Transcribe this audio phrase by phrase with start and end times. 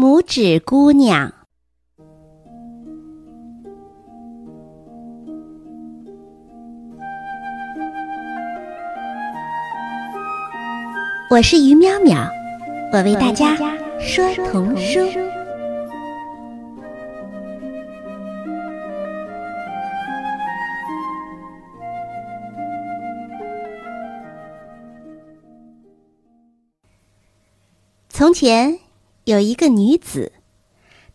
[0.00, 1.30] 拇指姑娘，
[11.28, 12.30] 我是于淼淼，
[12.94, 13.54] 我为大家
[13.98, 15.00] 说童书。
[28.08, 28.78] 从前
[29.30, 30.32] 有一个女子，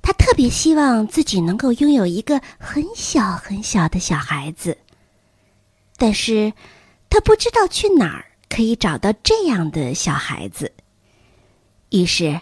[0.01, 4.77] 她特别希望自己能够拥有一个很小很小的小孩子，
[5.97, 6.53] 但是
[7.09, 10.71] 她不知道去哪儿可以找到这样的小孩子。
[11.89, 12.39] 于是，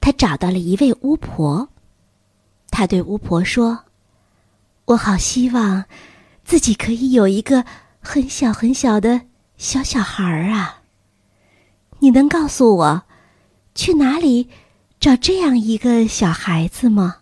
[0.00, 1.68] 她找到了一位巫婆。
[2.70, 3.84] 她对巫婆说
[4.86, 5.84] ：“我好希望
[6.44, 7.66] 自己可以有一个
[8.00, 9.22] 很小很小的
[9.58, 10.82] 小小孩儿啊！
[11.98, 13.02] 你能告诉我？”
[13.74, 14.48] 去哪里
[15.00, 17.16] 找这样一个小孩子吗？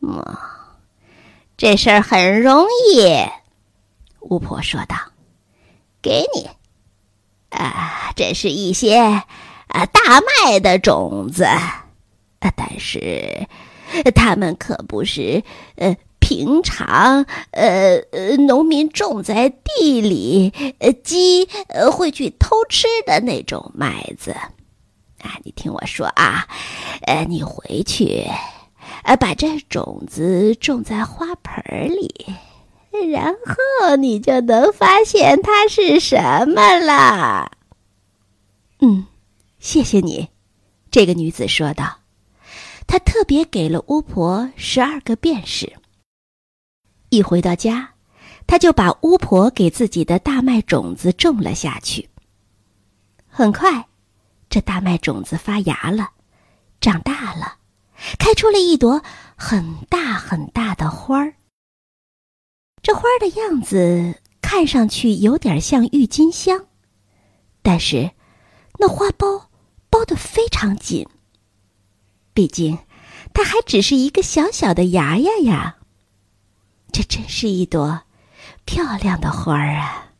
[0.00, 0.36] 嗯，
[1.56, 3.06] 这事儿很容易。
[4.18, 4.96] 巫婆说道
[6.02, 6.50] ：“给你，
[7.50, 11.86] 啊，这是一些啊大麦的种子，啊，
[12.40, 13.46] 但是
[14.16, 15.44] 它们可不是
[15.76, 24.34] 呃平常呃呃农民种在地里，呃鸡呃会去偷吃的那种麦子。”
[25.22, 26.46] 啊，你听我说啊，
[27.06, 28.26] 呃，你回去，
[29.04, 32.34] 呃，把这种子种在花盆里，
[33.12, 37.52] 然后你就能发现它是什么了。
[38.80, 39.06] 嗯，
[39.60, 40.28] 谢谢你，
[40.90, 42.00] 这个女子说道。
[42.88, 45.72] 她特别给了巫婆十二个便士。
[47.10, 47.94] 一回到家，
[48.46, 52.08] 她就把巫婆给自己的大麦种子种了下去。
[53.28, 53.86] 很快。
[54.52, 56.10] 这大麦种子发芽了，
[56.78, 57.56] 长大了，
[58.18, 59.02] 开出了一朵
[59.34, 61.32] 很大很大的花儿。
[62.82, 66.66] 这花儿的样子看上去有点像郁金香，
[67.62, 68.10] 但是
[68.78, 69.46] 那花苞
[69.88, 71.08] 包得非常紧。
[72.34, 72.78] 毕竟，
[73.32, 75.78] 它还只是一个小小的芽芽呀。
[76.92, 78.02] 这真是一朵
[78.66, 80.12] 漂亮的花儿啊！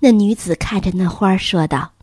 [0.00, 1.93] 那女子看着那花儿说道。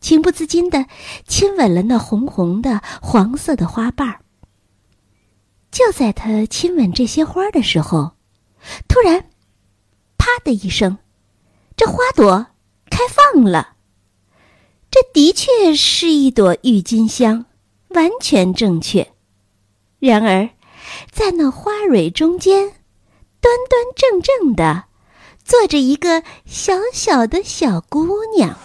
[0.00, 0.86] 情不自禁的
[1.26, 4.20] 亲吻了那红红的、黄色的花瓣儿。
[5.70, 8.12] 就在他亲吻这些花的时候，
[8.88, 9.28] 突然，
[10.16, 10.98] 啪的一声，
[11.76, 12.46] 这花朵
[12.90, 13.74] 开放了。
[14.90, 17.44] 这的确是一朵郁金香，
[17.88, 19.12] 完全正确。
[19.98, 20.48] 然而，
[21.10, 22.72] 在那花蕊中间，
[23.40, 24.84] 端端正正的
[25.44, 28.56] 坐着一个小小的小姑娘。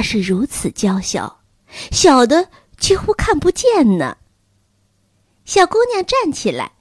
[0.00, 1.42] 她是如此娇小，
[1.90, 4.16] 小的几乎看不见呢。
[5.44, 6.72] 小姑娘站起来，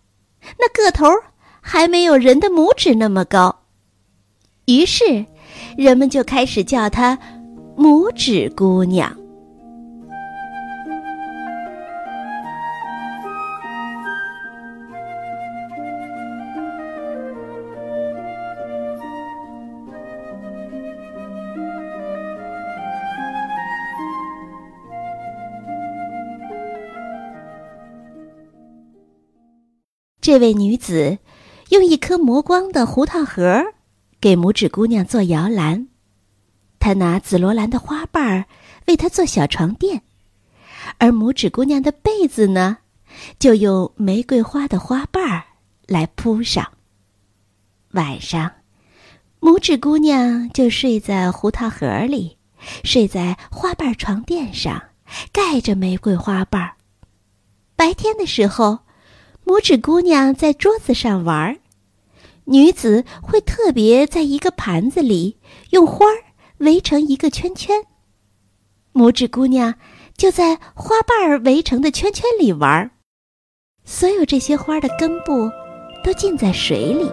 [0.58, 1.06] 那个头
[1.60, 3.64] 还没有人的拇指那么高，
[4.68, 5.26] 于是
[5.78, 7.20] 人们就开始叫她
[7.78, 9.14] “拇指姑娘”。
[30.30, 31.18] 这位女子
[31.70, 33.74] 用一颗磨光的胡桃核
[34.22, 35.88] 给拇指姑娘做摇篮，
[36.78, 38.46] 她拿紫罗兰的花瓣儿
[38.86, 40.04] 为她做小床垫，
[41.00, 42.78] 而拇指姑娘的被子呢，
[43.40, 45.46] 就用玫瑰花的花瓣儿
[45.88, 46.74] 来铺上。
[47.94, 48.52] 晚上，
[49.42, 52.38] 拇指姑娘就睡在胡桃核里，
[52.84, 54.80] 睡在花瓣床垫上，
[55.34, 56.76] 盖着玫瑰花瓣儿。
[57.76, 58.82] 白天的时候。
[59.50, 61.58] 拇指姑娘在桌子上玩，
[62.44, 65.40] 女子会特别在一个盘子里
[65.72, 66.22] 用花儿
[66.60, 67.82] 围成一个圈圈，
[68.94, 69.74] 拇指姑娘
[70.16, 72.92] 就在花瓣儿围成的圈圈里玩。
[73.84, 75.50] 所有这些花的根部
[76.04, 77.12] 都浸在水里，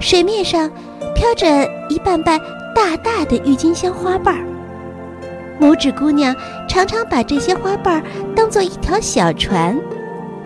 [0.00, 0.70] 水面上
[1.14, 2.40] 飘着一瓣瓣
[2.74, 4.46] 大大的郁金香花瓣儿。
[5.60, 6.34] 拇指姑娘
[6.66, 8.02] 常常把这些花瓣
[8.34, 9.78] 当做一条小船。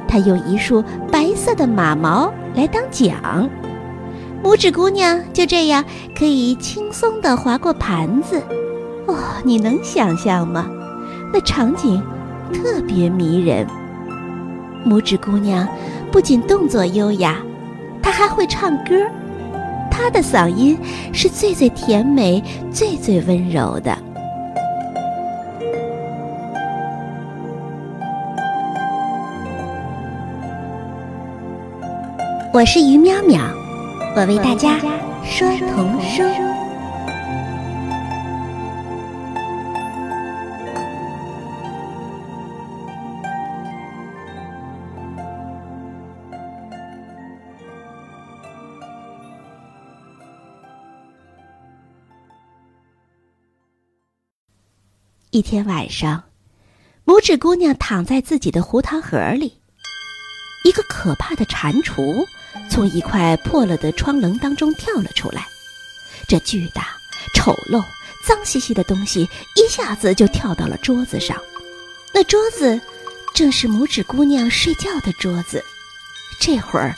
[0.08, 0.82] 他用一束
[1.12, 3.49] 白色的马毛来当桨，
[4.43, 5.84] 拇指姑娘就这样
[6.16, 8.43] 可以轻松地划过盘子。
[9.06, 10.66] 哦，你能想象吗？
[11.32, 12.02] 那场景
[12.52, 13.66] 特别迷人。
[14.87, 15.69] 拇指姑娘
[16.10, 17.37] 不仅动作优雅，
[18.02, 18.94] 她还会唱歌。
[19.90, 20.78] 她的嗓音
[21.12, 23.96] 是最最甜美、最最温柔的。
[32.58, 33.55] 我是于淼淼，
[34.16, 34.81] 我为大家
[35.25, 36.25] 说童书。
[55.31, 56.25] 一天晚上，
[57.05, 59.60] 拇指姑娘躺在自己的胡桃盒里，
[60.64, 62.26] 一个可怕的蟾蜍
[62.78, 65.48] 从一块破了的窗棱当中跳了出来。
[66.28, 66.96] 这巨大、
[67.34, 67.84] 丑陋、
[68.25, 71.36] 脏兮兮的东西一下子就跳到了桌子上。
[72.14, 72.80] 那桌子
[73.34, 75.60] 正是拇指姑娘睡觉的桌子。
[76.38, 76.94] 这会儿，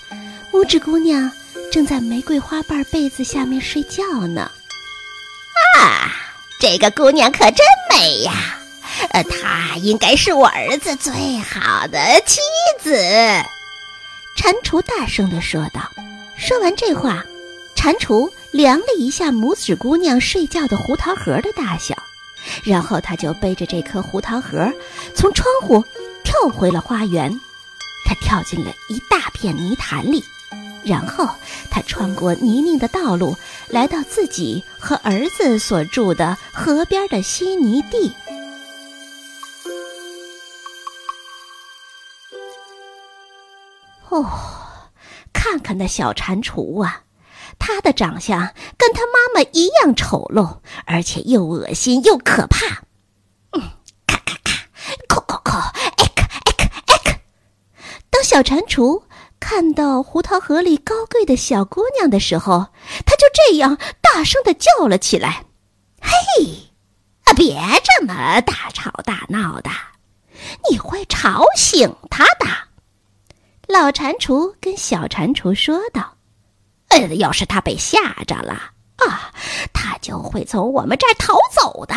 [0.53, 1.33] 拇指姑娘
[1.73, 4.51] 正在玫瑰花瓣被子下面睡觉呢。
[5.79, 6.13] 啊！
[6.61, 8.59] 这个姑娘可真美呀，
[9.13, 12.39] 呃，她应该是我儿子最好的妻
[12.83, 12.95] 子。
[14.41, 15.83] 蟾蜍大声地说道。
[16.35, 17.23] 说完这话，
[17.77, 21.95] 蟾蜍量了一下拇指姑娘睡觉的胡桃盒的大小，
[22.65, 24.73] 然后他就背着这颗胡桃盒，
[25.15, 25.85] 从窗户
[26.25, 27.39] 跳回了花园。
[28.07, 30.25] 他跳进了一大片泥潭里。
[30.83, 31.29] 然后，
[31.71, 33.37] 他穿过泥泞的道路，
[33.69, 38.11] 来到自己和儿子所住的河边的稀泥地。
[44.11, 44.91] 哦，
[45.33, 47.05] 看看那小蟾蜍啊，
[47.59, 52.83] 它的长相跟它妈妈一样丑陋，而且又恶心又可怕。
[53.53, 53.71] 嗯，
[54.07, 54.53] 咔咔咔，
[55.09, 55.59] 叩叩叩，
[55.97, 57.19] 哎克哎克哎克。
[58.11, 59.03] 当小蟾蜍。
[59.43, 62.67] 看到胡桃盒里高贵的小姑娘的时候，
[63.07, 65.47] 他就这样大声的叫了起来
[66.03, 66.71] ：“嘿，
[67.25, 69.71] 啊，别这么大吵大闹的，
[70.71, 72.47] 你会吵醒他的。”
[73.71, 76.15] 老蟾蜍跟小蟾蜍说道
[76.91, 78.53] ：“呃，要是他被吓着了
[78.97, 79.31] 啊，
[79.73, 81.95] 他就会从我们这儿逃走的。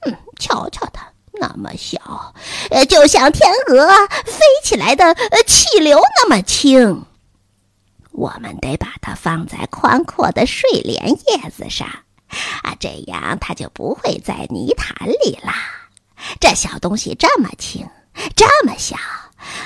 [0.00, 1.06] 嗯，瞧瞧他。”
[1.38, 2.34] 那么小，
[2.70, 3.86] 呃，就像天鹅
[4.24, 7.04] 飞起来的呃气流那么轻。
[8.12, 11.86] 我们得把它放在宽阔的睡莲叶子上，
[12.62, 15.54] 啊，这样它就不会在泥潭里啦。
[16.40, 17.86] 这小东西这么轻，
[18.34, 18.96] 这么小，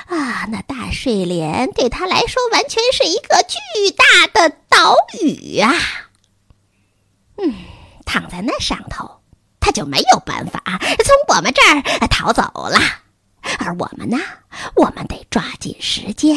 [0.06, 5.74] 啊，那大睡莲对他来说完全是一个巨大的岛屿啊。
[7.38, 7.54] 嗯，
[8.04, 9.18] 躺在那上头。
[9.62, 10.62] 他就没有办法
[11.04, 12.80] 从我们这儿逃走了，
[13.58, 14.16] 而我们呢？
[14.74, 16.34] 我们得抓紧时间，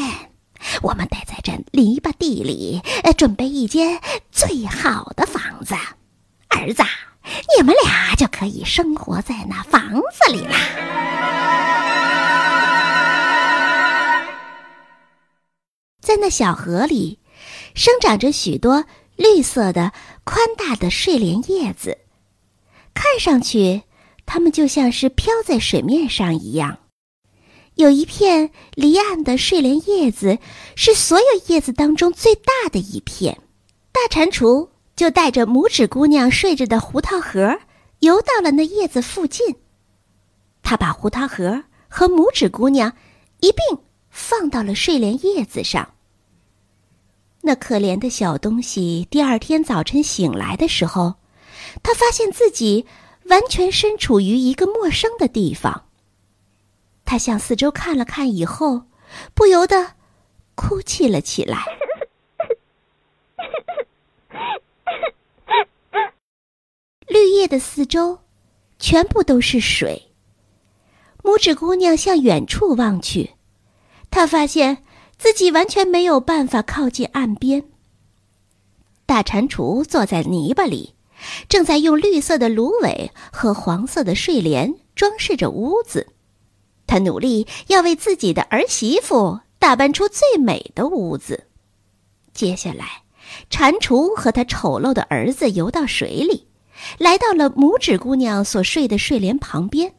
[0.82, 2.82] 我们得在这篱笆地里
[3.18, 5.74] 准备一间最好的房子。
[6.50, 6.84] 儿子，
[7.58, 11.83] 你们俩就可以生活在那房子里啦。
[16.14, 17.18] 在那小河里，
[17.74, 19.94] 生长着许多绿色的、
[20.24, 21.98] 宽大的睡莲叶子。
[22.94, 23.82] 看上去，
[24.24, 26.78] 它们就像是飘在水面上一样。
[27.74, 30.38] 有一片离岸的睡莲叶子，
[30.76, 33.42] 是所有叶子当中最大的一片。
[33.92, 37.58] 大蟾蜍就带着拇指姑娘睡着的胡桃核，
[38.02, 39.56] 游到了那叶子附近。
[40.62, 42.94] 他把胡桃核和拇指姑娘
[43.40, 43.80] 一并
[44.12, 45.93] 放到了睡莲叶子上。
[47.46, 51.16] 那可怜的小东西，第二天早晨醒来的时候。
[51.82, 52.86] 他发现自己
[53.26, 55.86] 完全身处于一个陌生的地方。
[57.04, 58.84] 他向四周看了看以后，
[59.34, 59.94] 不由得
[60.56, 61.64] 哭泣了起来。
[67.08, 68.20] 绿叶的四周
[68.78, 70.12] 全部都是水。
[71.24, 73.32] 拇指姑娘向远处望去，
[74.12, 74.83] 她发现
[75.24, 77.64] 自己完全没有办法靠近岸边。
[79.06, 80.96] 大蟾蜍坐在泥巴里。
[81.48, 86.08] 正在用绿色的芦苇和黄色的睡莲装饰着屋子，
[86.86, 91.46] 他努力要为自己的儿媳妇打扮出最美的屋子。
[92.34, 93.04] 接下来，
[93.50, 96.48] 蟾蜍和他丑陋的儿子游到水里，
[96.98, 99.94] 来到了拇指姑娘所睡的睡莲旁边。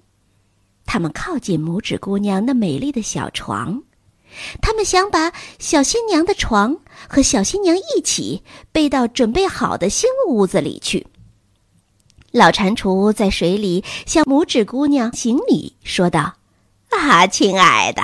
[0.84, 3.82] 他们靠近拇指姑娘那美丽的小床，
[4.60, 11.06] 他们想把小新娘的床和小新娘一起背到准备好的新屋子里去。
[12.30, 16.34] 老蟾蜍在水里向拇指姑娘行礼，说道
[16.90, 18.02] ：“啊，亲爱的，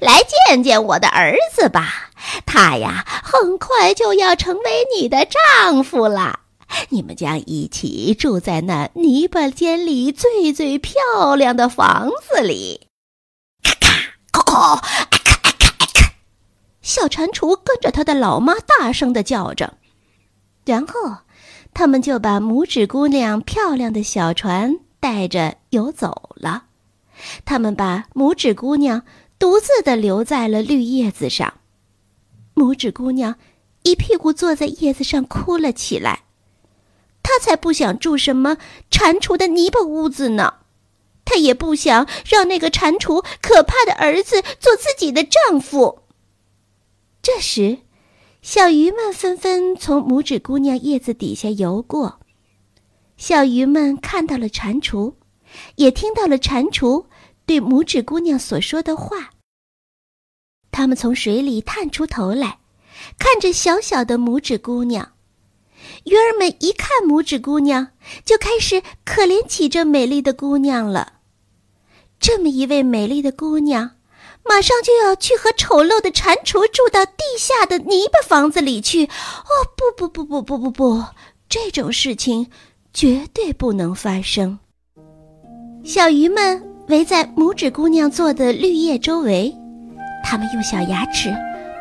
[0.00, 2.10] 来见见我的儿子吧，
[2.46, 6.40] 他呀，很快就要成为你的丈夫了。
[6.90, 12.88] 你们将一起住在那泥巴间里最最漂亮的房子里。
[13.62, 13.90] 咔咔，
[14.32, 15.17] 咔咔，咔咔咔咔，
[16.88, 19.74] 小蟾蜍跟着他的老妈大声的叫着，
[20.64, 21.18] 然后
[21.74, 26.64] 他们就把拇指姑娘漂亮的小船带着游走了。
[27.44, 29.02] 他们把拇指姑娘
[29.38, 31.58] 独自的留在了绿叶子上。
[32.54, 33.36] 拇指姑娘
[33.82, 36.22] 一屁股坐在叶子上哭了起来。
[37.22, 38.56] 她才不想住什么
[38.90, 40.54] 蟾蜍的泥巴屋子呢，
[41.26, 46.04] 她也不想让那个蟾蜍可怕的儿子做自己的丈夫。
[47.30, 47.80] 这时，
[48.40, 52.20] 小鱼们纷纷从拇指姑娘叶子底下游过，
[53.18, 55.12] 小鱼们看到了蟾蜍，
[55.76, 57.04] 也听到了蟾蜍
[57.44, 59.32] 对拇指姑娘所说的话。
[60.70, 62.60] 他们从水里探出头来，
[63.18, 65.12] 看着小小的拇指姑娘。
[66.06, 67.88] 鱼儿们一看拇指姑娘，
[68.24, 71.18] 就开始可怜起这美丽的姑娘了。
[72.18, 73.97] 这么一位美丽的姑娘，
[74.48, 79.04] 马上就要去和丑陋的蟾蜍住到地下的泥巴房子里去。
[79.04, 81.04] 哦，不不不不不不不，
[81.48, 82.48] 这种事情
[82.92, 84.58] 绝对不能发生。
[85.84, 89.54] 小鱼们围在拇指姑娘做的绿叶周围，
[90.24, 91.28] 它们用小牙齿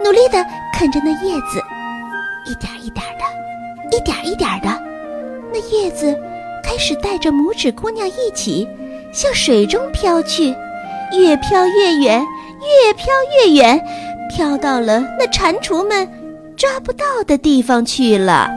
[0.04, 1.62] 努力地啃着那叶子，
[2.46, 3.26] 一点一点的。
[3.90, 4.68] 一点一点的，
[5.54, 6.14] 那叶子
[6.62, 8.68] 开始带着拇指姑娘一起
[9.14, 10.54] 向水中飘去，
[11.14, 12.22] 越飘越远，
[12.62, 13.06] 越飘
[13.46, 13.80] 越远，
[14.36, 16.08] 飘到了那蟾蜍们
[16.56, 18.50] 抓不到的地方去了。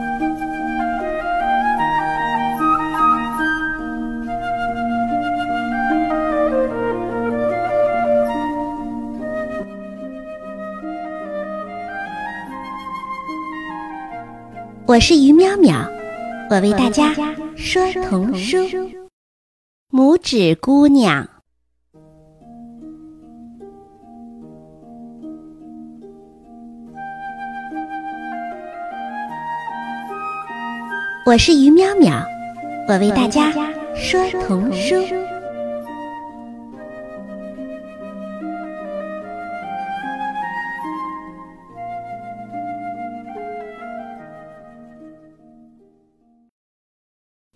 [14.87, 15.87] 我是于淼淼，
[16.49, 17.13] 我为大家
[17.55, 18.57] 说童书
[19.89, 21.23] 《拇指姑娘》。
[31.31, 32.27] 我是于淼淼，
[32.89, 33.53] 我为大家
[33.95, 34.95] 说童书。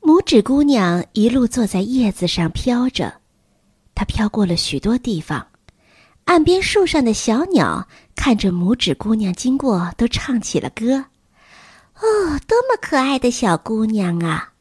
[0.01, 3.13] 拇指姑娘一路坐在叶子上飘着，
[3.93, 5.45] 她飘过了许多地方。
[6.23, 11.03] 岸边树上的小鸟看着拇指姑娘经过，都唱起了歌。
[12.01, 14.53] 哦，多么可爱的小姑娘啊！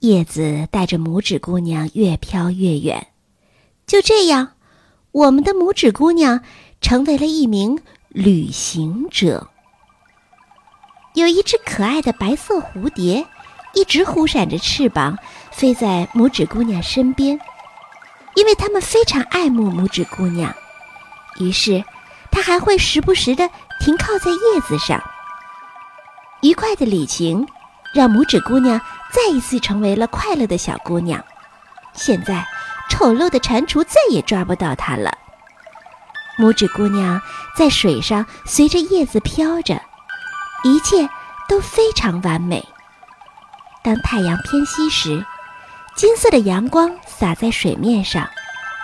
[0.00, 3.08] 叶子带着拇指姑娘越飘越远。
[3.86, 4.52] 就这样，
[5.12, 6.40] 我们的拇指姑娘
[6.80, 7.78] 成为了一名
[8.08, 9.48] 旅行者。
[11.14, 13.26] 有一只可爱的白色蝴蝶。
[13.76, 15.18] 一直忽闪着翅膀，
[15.50, 17.40] 飞在拇指姑娘身边，
[18.36, 20.54] 因为他们非常爱慕拇指姑娘，
[21.40, 21.84] 于是，
[22.30, 23.50] 它还会时不时的
[23.80, 25.02] 停靠在叶子上。
[26.44, 27.48] 愉快的旅行，
[27.94, 28.78] 让拇指姑娘
[29.10, 31.24] 再一次成为了快乐的小姑娘。
[31.94, 32.46] 现在，
[32.90, 35.16] 丑陋的蟾蜍再也抓不到她了。
[36.38, 37.18] 拇指姑娘
[37.56, 39.80] 在水上随着叶子飘着，
[40.64, 41.08] 一切
[41.48, 42.62] 都非常完美。
[43.82, 45.24] 当太阳偏西时，
[45.96, 48.28] 金色的阳光洒在水面上，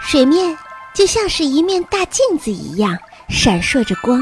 [0.00, 0.56] 水面
[0.94, 2.96] 就像是一面大镜子一样
[3.28, 4.18] 闪烁着光。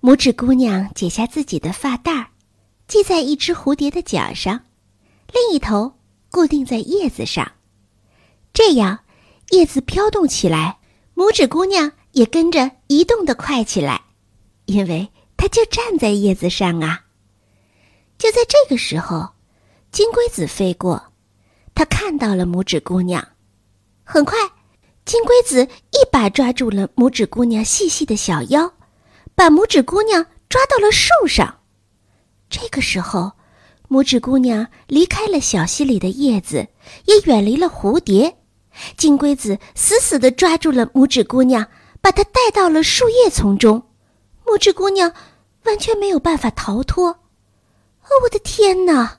[0.00, 2.30] 拇指姑娘解下自己的发带，
[2.86, 4.64] 系在一只蝴蝶的脚上，
[5.32, 5.92] 另一头
[6.30, 7.50] 固定在叶子上。
[8.52, 9.00] 这样，
[9.50, 10.78] 叶子飘动起来，
[11.16, 14.00] 拇指姑娘也跟着移动的快起来，
[14.66, 17.04] 因为她就站在叶子上啊。
[18.18, 19.30] 就在这个时候，
[19.90, 21.12] 金龟子飞过，
[21.74, 23.26] 它看到了拇指姑娘。
[24.04, 24.38] 很快，
[25.04, 28.72] 金龟子一把抓住了拇指姑娘细细的小腰。
[29.38, 31.60] 把拇指姑娘抓到了树上。
[32.50, 33.30] 这个时候，
[33.88, 36.66] 拇指姑娘离开了小溪里的叶子，
[37.04, 38.36] 也远离了蝴蝶。
[38.96, 41.64] 金龟子死死地抓住了拇指姑娘，
[42.00, 43.80] 把她带到了树叶丛中。
[44.44, 45.12] 拇指姑娘
[45.66, 47.06] 完全没有办法逃脱。
[47.06, 49.18] 哦，我的天哪！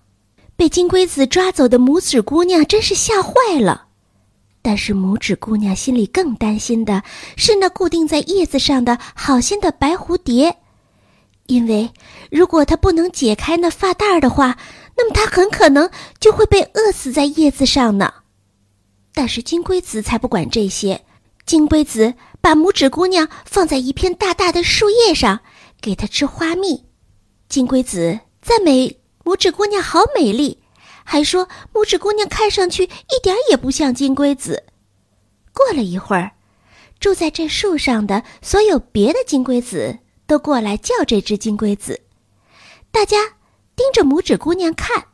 [0.58, 3.88] 被金龟子抓走的拇指姑娘真是吓坏了。
[4.62, 7.02] 但是拇指姑娘心里更担心的
[7.38, 10.58] 是那固定在叶子上的好心的白蝴蝶，
[11.48, 11.90] 因为
[12.30, 14.58] 如果它不能解开那发带的话，
[14.98, 15.90] 那么它很可能
[16.20, 18.14] 就会被饿死在叶子上呢。
[19.14, 21.06] 但是金龟子才不管这些，
[21.46, 25.40] 金龟子把拇指姑娘放在一片大大的树叶上，
[25.82, 26.86] 给她吃花蜜。
[27.48, 30.59] 金龟子赞美拇指姑娘好美丽。
[31.12, 34.66] 还说拇指姑娘看上去一点也不像金龟子。
[35.52, 36.34] 过了一会儿，
[37.00, 39.98] 住在这树上的所有别的金龟子
[40.28, 42.02] 都过来叫这只金龟子。
[42.92, 43.38] 大家
[43.76, 45.08] 盯着拇指姑娘看。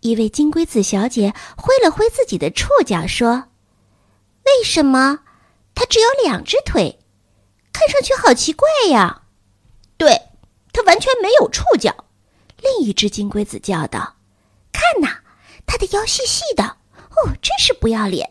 [0.00, 3.44] 一位金龟子小姐挥了挥自己的触角，说
[4.44, 5.20] ：“为什么
[5.76, 6.98] 它只有两只腿？
[7.72, 9.22] 看上去好奇怪呀
[9.96, 10.22] ！”“对，
[10.72, 12.04] 它完全没有触角。”
[12.60, 14.16] 另一只金龟子叫道。
[15.66, 18.30] 看呐，他的腰细细的，哦，真是不要脸！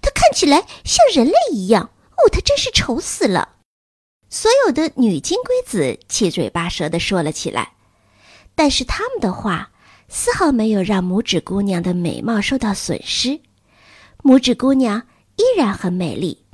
[0.00, 3.56] 他看起来像人类一样，哦，他真是丑死了。
[4.28, 7.74] 所有的女金龟子七嘴八舌的说了起来，
[8.54, 9.70] 但是他们的话
[10.08, 13.40] 丝毫没有让拇指姑娘的美貌受到损失，
[14.22, 16.44] 拇指姑娘依然很美丽。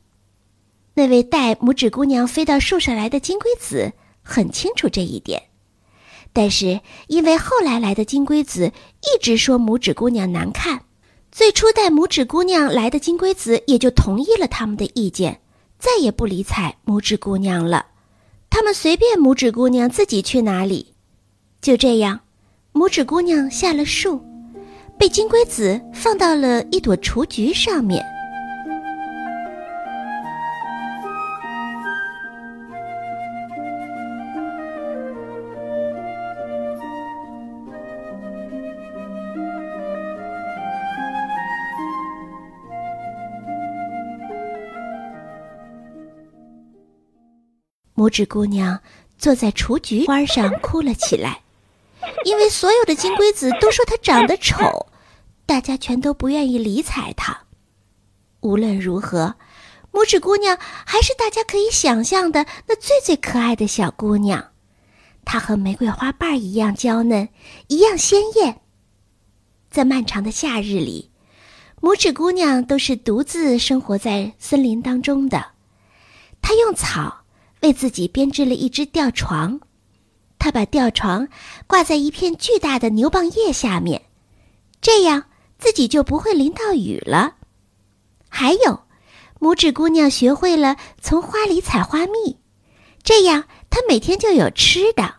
[0.95, 5.48] 那位带拇指姑娘飞到树上来的金龟子很清楚这一点。
[6.33, 10.83] 但是，因为后来来的金龟子一直说拇指姑娘难看，
[11.33, 15.41] 最初带拇指姑娘来的金龟子也就同意了他们的意见，
[15.79, 17.87] 再也不理睬拇指姑娘了。
[18.51, 20.95] 他们随便拇指姑娘自己去哪里。
[21.61, 22.21] 就这样，
[22.73, 24.23] 拇指姑娘下了树，
[24.97, 28.05] 被金龟子放到了一朵雏菊上面。
[47.99, 48.79] 拇指姑娘
[49.19, 51.43] 坐在雏菊花上哭了起来，
[52.25, 54.87] 因为所有的金龟子都说她长得丑，
[55.45, 57.41] 大家全都不愿意理睬她。
[58.39, 59.35] 无论如何，
[59.91, 64.53] 拇指姑娘还是大家可以想象的那最最可爱的小姑娘，
[65.25, 67.29] 她和玫瑰花瓣一样娇嫩，
[67.67, 68.61] 一样鲜艳。
[69.73, 71.11] 在漫长的夏日里，
[71.81, 75.47] 拇指姑娘都是独自生活在森林当中的，
[76.41, 77.25] 她用草。
[77.61, 79.61] 为自己编织了一只吊床，
[80.39, 81.29] 他把吊床
[81.67, 84.03] 挂在一片巨大的牛蒡叶下面，
[84.81, 85.25] 这样
[85.59, 87.37] 自己就不会淋到雨了。
[88.29, 88.85] 还有，
[89.41, 92.39] 拇指姑娘学会了从花里采花蜜，
[93.03, 95.17] 这样她每天就有吃的。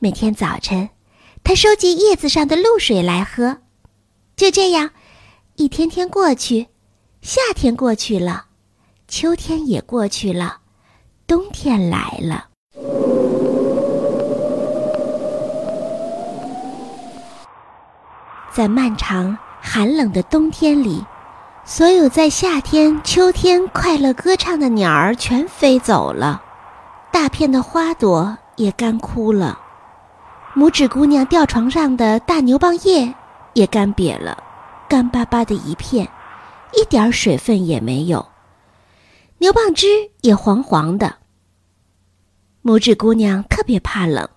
[0.00, 0.90] 每天早晨，
[1.44, 3.58] 她收集叶子上的露水来喝。
[4.36, 4.90] 就这样，
[5.56, 6.68] 一天天过去，
[7.20, 8.46] 夏天过去了，
[9.06, 10.60] 秋天也过去了。
[11.28, 12.46] 冬天来了，
[18.50, 21.04] 在漫长寒冷的冬天里，
[21.66, 26.40] 所有在夏天、秋天快乐歌唱的鸟儿全飞走了，
[27.12, 29.58] 大片的花朵也干枯了，
[30.56, 33.14] 拇指姑娘吊床上的大牛蒡叶
[33.52, 34.42] 也干瘪了，
[34.88, 36.08] 干巴巴的一片，
[36.72, 38.26] 一点水分也没有。
[39.40, 39.86] 牛蒡枝
[40.22, 41.17] 也黄黄的。
[42.68, 44.28] 拇指姑娘特别怕冷，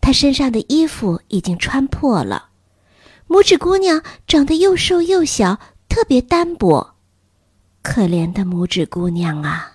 [0.00, 2.50] 她身上的衣服已经穿破了。
[3.26, 6.94] 拇指姑娘长得又瘦又小，特别单薄。
[7.82, 9.72] 可怜的拇指姑娘啊，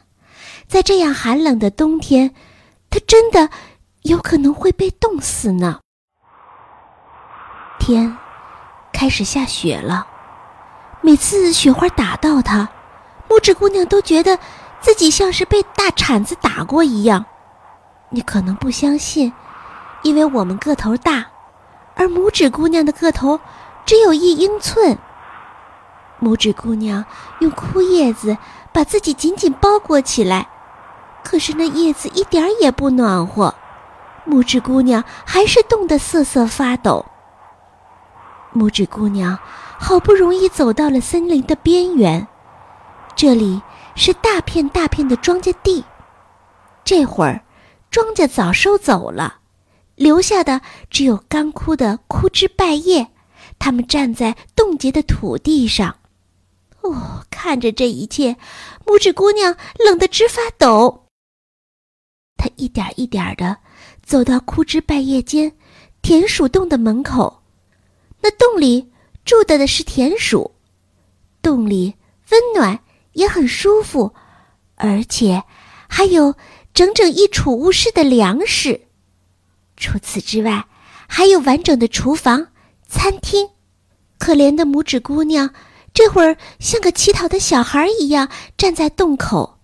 [0.66, 2.34] 在这样寒冷的冬天，
[2.90, 3.50] 她真的
[4.04, 5.82] 有可能会被冻死呢。
[7.82, 8.18] 天
[8.94, 10.08] 开始下雪了，
[11.02, 12.70] 每次雪花打到她，
[13.28, 14.40] 拇指姑娘都觉得
[14.80, 17.26] 自己像是被大铲子打过一样。
[18.14, 19.34] 你可能不相信，
[20.04, 21.26] 因为我们个头大，
[21.96, 23.40] 而拇指姑娘的个头
[23.88, 25.00] 只有一英寸。
[26.22, 27.04] 拇指姑娘
[27.40, 28.38] 用枯叶子
[28.72, 30.48] 把自己紧紧包裹起来，
[31.24, 33.56] 可是那叶子一点也不暖和，
[34.28, 37.08] 拇指姑娘还是冻得瑟瑟发抖。
[38.54, 39.40] 拇指姑娘
[39.80, 42.28] 好不容易走到了森林的边缘，
[43.16, 43.64] 这里
[43.96, 45.84] 是大片大片的庄稼地，
[46.86, 47.42] 这会儿。
[47.94, 49.42] 庄稼早收走了，
[49.94, 53.08] 留下的只有干枯的枯枝败叶。
[53.60, 55.96] 他们站在冻结的土地上，
[56.82, 58.36] 哦，看着这一切，
[58.84, 61.06] 拇指姑娘冷得直发抖。
[62.36, 63.56] 她一点一点的
[64.02, 65.56] 走到枯枝败叶间
[66.02, 67.44] 田鼠洞的门口，
[68.22, 68.92] 那洞里
[69.24, 70.50] 住的的是田鼠，
[71.44, 71.94] 洞里
[72.32, 72.80] 温暖，
[73.12, 74.12] 也很舒服，
[74.78, 75.44] 而且
[75.88, 76.34] 还有
[76.74, 78.88] 整整一储物室的粮食。
[79.78, 80.68] 除此之外，
[81.08, 82.48] 还有完整的厨房、
[82.88, 83.50] 餐厅。
[84.18, 85.54] 可怜的拇指姑娘，
[85.94, 89.60] 这会儿像个乞讨的小孩一样站在洞口。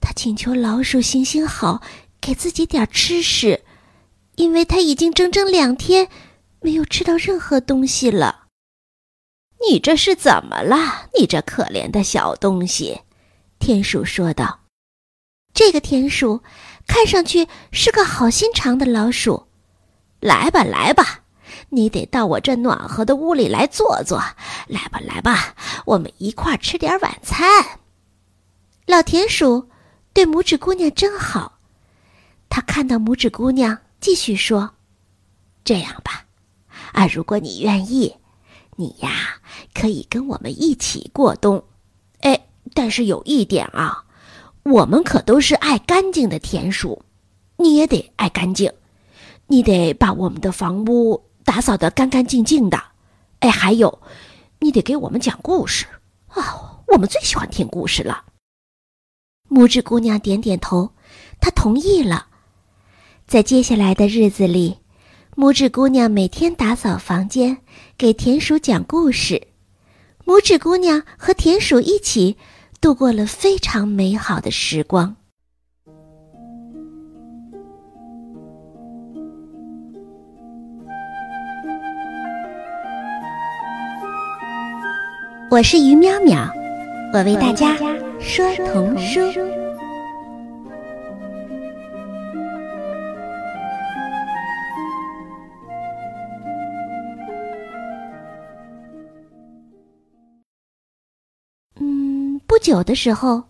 [0.00, 1.80] 她请求老鼠行行好，
[2.20, 3.62] 给自己点吃食，
[4.34, 6.08] 因为她已经整整两天
[6.60, 8.46] 没有吃到任何东西了。
[9.70, 11.08] 你这是怎么了？
[11.16, 13.02] 你这可怜的小东西，
[13.60, 14.61] 田鼠说道。
[15.54, 16.42] 这个田鼠
[16.86, 19.46] 看上去是个好心肠的老鼠。
[20.20, 21.20] 来吧，来吧。
[21.68, 24.18] 你得到我这暖和的屋里来坐坐，
[24.66, 25.54] 来吧，来吧，
[25.86, 27.80] 我们一块儿吃点晚餐。
[28.86, 29.68] 老田鼠
[30.12, 31.58] 对拇指姑娘真好，
[32.48, 34.70] 他看到拇指姑娘，继续说
[35.64, 36.26] ：“这样吧，
[36.92, 38.16] 啊，如果你愿意，
[38.76, 39.40] 你呀
[39.72, 41.64] 可以跟我们一起过冬。
[42.20, 44.01] 哎，但是有一点啊，
[44.64, 47.02] 我们可都是爱干净的田鼠，
[47.56, 48.72] 你也得爱干净，
[49.46, 52.80] 你得把我们的房屋。”打扫的干干净净的，
[53.40, 54.00] 哎，还有，
[54.60, 55.86] 你得给我们讲故事
[56.28, 56.78] 啊！
[56.86, 58.26] 我们最喜欢听故事了。
[59.50, 60.92] 拇指姑娘点点头，
[61.40, 62.28] 她同意了。
[63.26, 64.78] 在接下来的日子里，
[65.34, 67.58] 拇指姑娘每天打扫房间，
[67.98, 69.48] 给田鼠讲故事。
[70.24, 72.36] 拇指姑娘和田鼠一起
[72.82, 75.14] 度过了非常美好的时光。
[85.48, 86.50] 我是于淼淼，
[87.14, 87.76] 我为大家
[88.18, 89.20] 说童书。
[102.62, 103.42] 久的时候，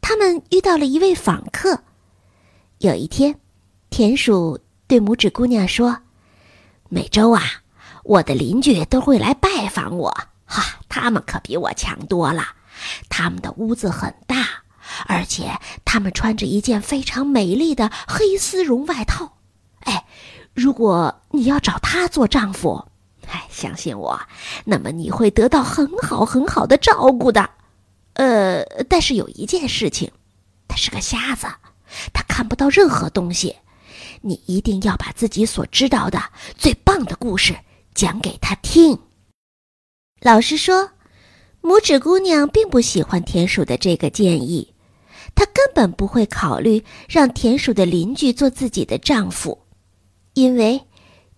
[0.00, 1.82] 他们遇到了一位访客。
[2.78, 3.34] 有一天，
[3.90, 5.98] 田鼠对拇指姑娘说
[6.88, 7.42] ：“每周啊，
[8.04, 12.44] 我的邻居都会来拜访我。”哈，他们可比我强多了。
[13.08, 14.46] 他们的屋子很大，
[15.06, 15.50] 而且
[15.84, 19.38] 他们穿着一件非常美丽的黑丝绒外套。
[19.80, 20.06] 哎，
[20.54, 22.86] 如果你要找他做丈夫，
[23.26, 24.20] 哎，相信我，
[24.64, 27.50] 那么你会得到很好很好的照顾的。
[28.18, 30.10] 呃，但是有一件事情，
[30.66, 31.46] 他是个瞎子，
[32.12, 33.56] 他看不到任何东西。
[34.22, 36.20] 你一定要把自己所知道的
[36.56, 37.56] 最棒的故事
[37.94, 38.98] 讲给他听。
[40.20, 40.90] 老实说，
[41.62, 44.74] 拇指姑娘并不喜欢田鼠的这个建议，
[45.36, 49.62] 她根本不会考虑让田鼠的邻居做自己的丈夫，
[50.34, 50.82] 因为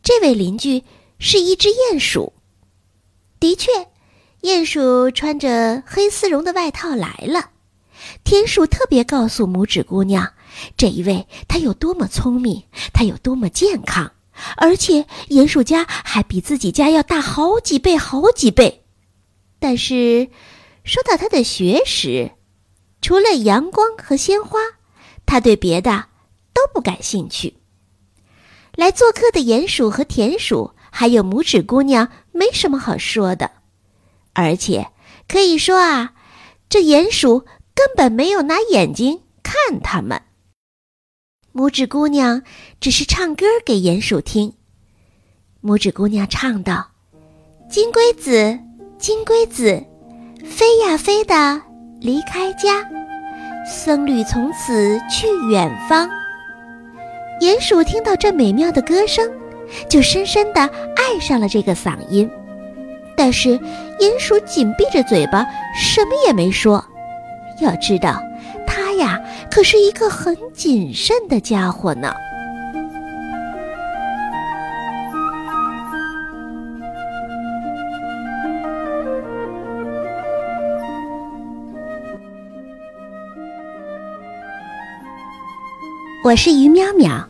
[0.03, 0.83] 这位邻居
[1.19, 2.33] 是一只鼹鼠。
[3.39, 3.71] 的确，
[4.43, 7.51] 鼹鼠穿着黑丝绒的外套来了。
[8.25, 10.33] 田鼠特别告诉拇指姑娘，
[10.77, 12.63] 这一位他有多么聪明，
[12.95, 14.13] 他有多么健康。
[14.57, 18.85] 而且鼹鼠家还比自己家要大好几倍，好几倍。
[19.59, 20.29] 但是，
[20.85, 22.31] 说到他的学识，
[23.03, 24.59] 除了阳光和鲜花，
[25.27, 26.07] 他对别的
[26.55, 27.59] 都不感兴趣。
[28.75, 33.51] 来做客的鼹鼠和田鼠，还有拇指姑娘，没什么好说的。
[34.33, 34.89] 而且
[35.29, 36.15] 可以说啊，
[36.69, 37.41] 这鼹鼠
[37.75, 40.23] 根本没有拿眼睛看他们。
[41.53, 42.43] 拇指姑娘
[42.81, 44.55] 只是唱歌给鼹鼠听。
[45.63, 46.93] 拇指姑娘唱道
[47.69, 48.59] ：“金龟子，
[48.99, 49.85] 金龟子，
[50.45, 51.61] 飞呀飞的
[52.01, 52.89] 离开家，
[53.67, 56.09] 僧侣从此去远方。”
[57.43, 59.31] 鼹鼠听到这美妙的歌声，
[59.89, 60.61] 就深深的
[60.95, 62.31] 爱上了这个嗓音。
[63.17, 63.59] 但是
[64.01, 66.85] 鼹鼠紧闭着嘴巴，什么也没说。
[67.61, 68.21] 要知道。
[68.67, 72.15] 它呀，可是一个很谨慎的家伙呢。
[86.23, 87.25] 我是于淼淼，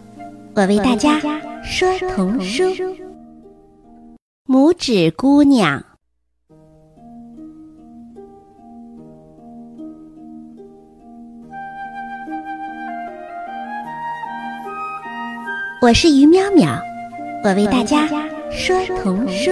[0.55, 1.19] 我为大家
[1.63, 2.65] 说童书
[4.47, 5.81] 《拇指姑娘》。
[15.91, 16.81] 我是于淼淼，
[17.43, 18.07] 我为大家
[18.53, 19.51] 说童书。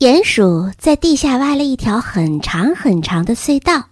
[0.00, 3.90] 鼹鼠在地下挖了一条很长很长的隧道，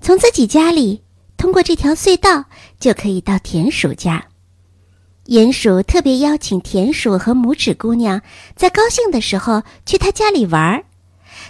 [0.00, 1.02] 从自己家里
[1.36, 2.46] 通过这条隧道
[2.78, 4.29] 就可以到田鼠家。
[5.30, 8.20] 鼹鼠特别邀请田鼠和拇指姑娘
[8.56, 10.84] 在高兴的时候去他家里玩儿，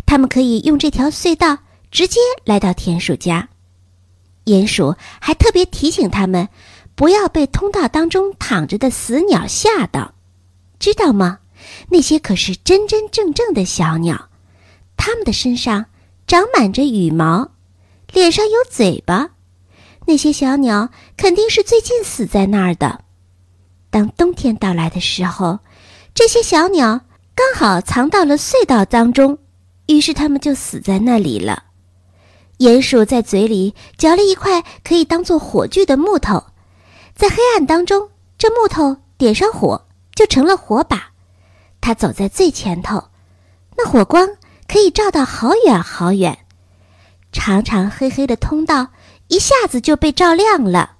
[0.04, 1.56] 他们可以用这条隧道
[1.90, 3.48] 直接来到田鼠家。
[4.44, 6.46] 鼹鼠还特别提醒他们，
[6.94, 10.12] 不要被通道当中躺着的死鸟吓到，
[10.78, 11.38] 知道吗？
[11.88, 14.28] 那些可是真真正正的小鸟，
[14.98, 15.86] 它们的身上
[16.26, 17.50] 长满着羽毛，
[18.12, 19.30] 脸上有嘴巴。
[20.06, 23.04] 那些小鸟肯定是最近死在那儿的。
[23.90, 25.58] 当冬天到来的时候，
[26.14, 27.00] 这些小鸟
[27.34, 29.38] 刚好藏到了隧道当中，
[29.86, 31.64] 于是它们就死在那里了。
[32.58, 36.44] 鼹鼠在嘴里嚼了一块可以当做火炬的木头，
[37.14, 41.10] 在黑暗当中，这木头点上火就成了火把。
[41.80, 43.08] 它走在最前头，
[43.76, 44.28] 那火光
[44.68, 46.44] 可以照到好远好远，
[47.32, 48.88] 长长黑黑的通道
[49.28, 50.96] 一下子就被照亮了。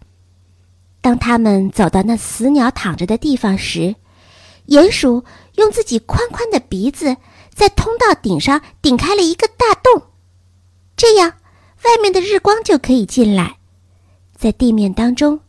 [1.00, 3.94] 当他们走到那死鸟躺着的地方时，
[4.68, 5.24] 鼹鼠
[5.56, 7.16] 用自己宽宽的鼻子
[7.54, 10.02] 在通道顶上顶开了一个大洞，
[10.96, 11.32] 这样
[11.84, 13.56] 外面的日光就可以进来。
[14.36, 15.40] 在地面当中，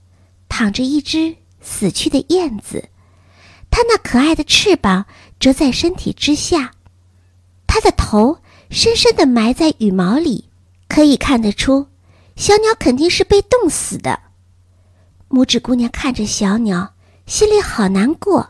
[0.50, 2.90] 躺着一只死去的燕子，
[3.70, 5.06] 它那可爱的翅膀
[5.40, 6.72] 折在身体之下，
[7.68, 10.50] 它的头深深地埋在羽毛里，
[10.88, 11.88] 可以看得出，
[12.36, 14.20] 小鸟肯定是被冻死的。
[15.32, 16.94] 拇指姑娘看着小鸟，
[17.26, 18.50] 心里好难过。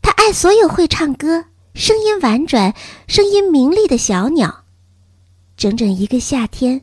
[0.00, 2.74] 她爱所有会唱歌、声音婉转、
[3.06, 4.64] 声音明丽的小鸟。
[5.56, 6.82] 整整一个夏天，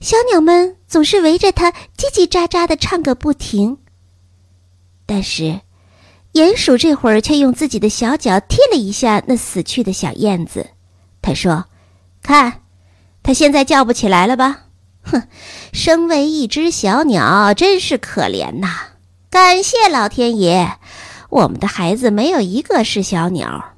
[0.00, 3.78] 小鸟们总是围着它叽叽喳喳的唱个不停。
[5.04, 5.60] 但是，
[6.32, 10.70] 鼹鼠这会儿却用自己的小脚踢了一下那死去的小燕子。
[11.20, 11.66] 他说
[12.22, 12.62] ：“看，
[13.22, 14.63] 它现在叫不起来了吧？”
[15.04, 15.28] 哼，
[15.72, 18.68] 身为一只小鸟，真是可怜呐！
[19.30, 20.78] 感谢老天爷，
[21.28, 23.72] 我们的孩子没有一个是小鸟。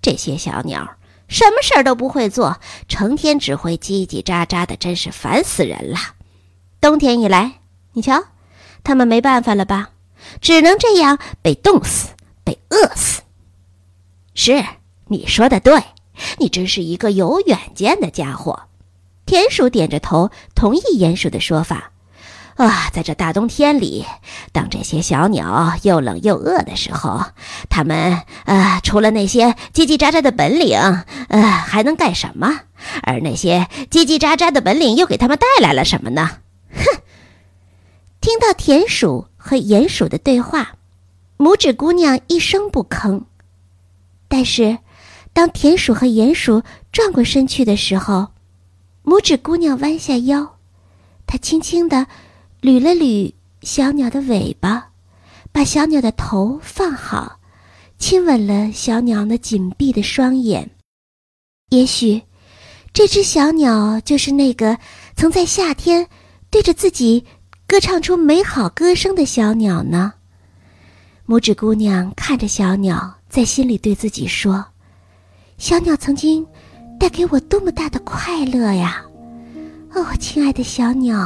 [0.00, 0.96] 这些小鸟
[1.28, 5.98] 什么事儿都不会做，成天只会叽叽喳喳的，真是烦死人了。
[6.80, 7.60] 冬天一来，
[7.92, 8.24] 你瞧，
[8.82, 9.90] 他们没办法了吧？
[10.40, 12.08] 只能这样被冻死，
[12.44, 13.22] 被饿死。
[14.34, 14.64] 是，
[15.08, 15.82] 你说的对，
[16.38, 18.64] 你真是一个有远见的家伙。
[19.26, 21.90] 田鼠点着头，同意鼹鼠的说法。
[22.56, 24.04] 啊，在这大冬天里，
[24.52, 27.24] 当这些小鸟又冷又饿的时候，
[27.70, 30.78] 它们呃，除了那些叽叽喳喳的本领，
[31.28, 32.60] 呃，还能干什么？
[33.02, 36.28] 而那些叽叽喳喳的本领又给他们带来了什么呢？
[36.74, 37.00] 哼！
[38.20, 40.74] 听到田鼠和鼹鼠的对话，
[41.38, 43.22] 拇指姑娘一声不吭。
[44.28, 44.78] 但是，
[45.32, 48.28] 当田鼠和鼹鼠转过身去的时候，
[49.04, 50.58] 拇指姑娘弯下腰，
[51.26, 52.06] 她轻轻地
[52.60, 54.90] 捋了捋小鸟的尾巴，
[55.50, 57.40] 把小鸟的头放好，
[57.98, 60.70] 亲吻了小鸟那紧闭的双眼。
[61.70, 62.22] 也许，
[62.92, 64.78] 这只小鸟就是那个
[65.16, 66.06] 曾在夏天
[66.50, 67.24] 对着自己
[67.66, 70.12] 歌唱出美好歌声的小鸟呢。
[71.26, 74.64] 拇指姑娘看着小鸟，在心里对自己说
[75.58, 76.46] ：“小鸟曾经。”
[77.02, 79.02] 带给我多么大的快乐呀！
[79.92, 81.18] 哦，亲爱的小鸟。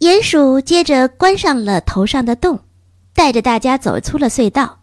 [0.00, 2.58] 鼹鼠接着关上了头上的洞，
[3.14, 4.80] 带着大家走出了隧道。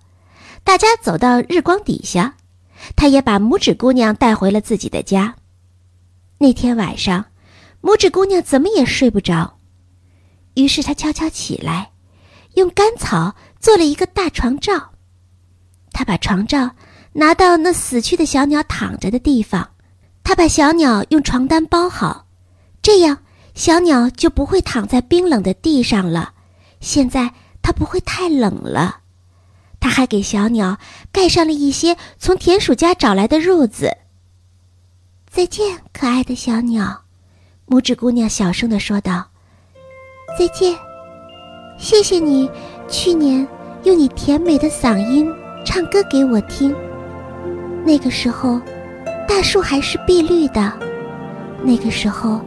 [0.63, 2.35] 大家走到日光底下，
[2.95, 5.35] 他也把拇指姑娘带回了自己的家。
[6.37, 7.25] 那天晚上，
[7.81, 9.57] 拇指姑娘怎么也睡不着，
[10.53, 11.91] 于是她悄悄起来，
[12.55, 14.91] 用干草做了一个大床罩。
[15.91, 16.71] 她把床罩
[17.13, 19.71] 拿到那死去的小鸟躺着的地方，
[20.23, 22.27] 她把小鸟用床单包好，
[22.81, 23.17] 这样
[23.53, 26.33] 小鸟就不会躺在冰冷的地上了。
[26.79, 29.00] 现在它不会太冷了。
[29.81, 30.77] 他还给小鸟
[31.11, 33.97] 盖上了一些从田鼠家找来的褥子。
[35.29, 37.01] 再见，可爱的小鸟，
[37.67, 39.25] 拇指姑娘小声的说道
[40.37, 40.77] ：“再见，
[41.79, 42.49] 谢谢你
[42.87, 43.45] 去年
[43.83, 45.27] 用你甜美的嗓音
[45.65, 46.75] 唱歌给我听。
[47.83, 48.61] 那个时候，
[49.27, 50.71] 大树还是碧绿的，
[51.63, 52.39] 那个时候，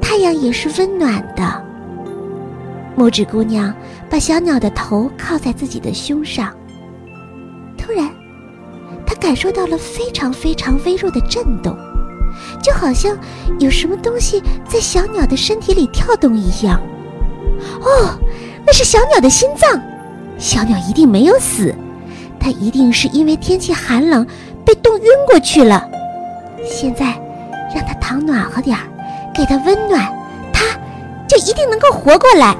[0.00, 1.64] 太阳也是温暖的。”
[2.96, 3.74] 拇指姑娘
[4.08, 6.52] 把小鸟的头靠在自己的胸上。
[7.88, 8.06] 突然，
[9.06, 11.74] 他感受到了非常非常微弱的震动，
[12.62, 13.16] 就好像
[13.58, 16.78] 有什么东西在小鸟的身体里跳动一样。
[17.80, 18.10] 哦，
[18.66, 19.80] 那是小鸟的心脏，
[20.36, 21.74] 小鸟一定没有死，
[22.38, 24.26] 它一定是因为天气寒冷
[24.66, 25.88] 被冻晕过去了。
[26.70, 27.18] 现在
[27.74, 28.82] 让它躺暖和点儿，
[29.34, 30.12] 给它温暖，
[30.52, 30.62] 它
[31.26, 32.54] 就一定能够活过来。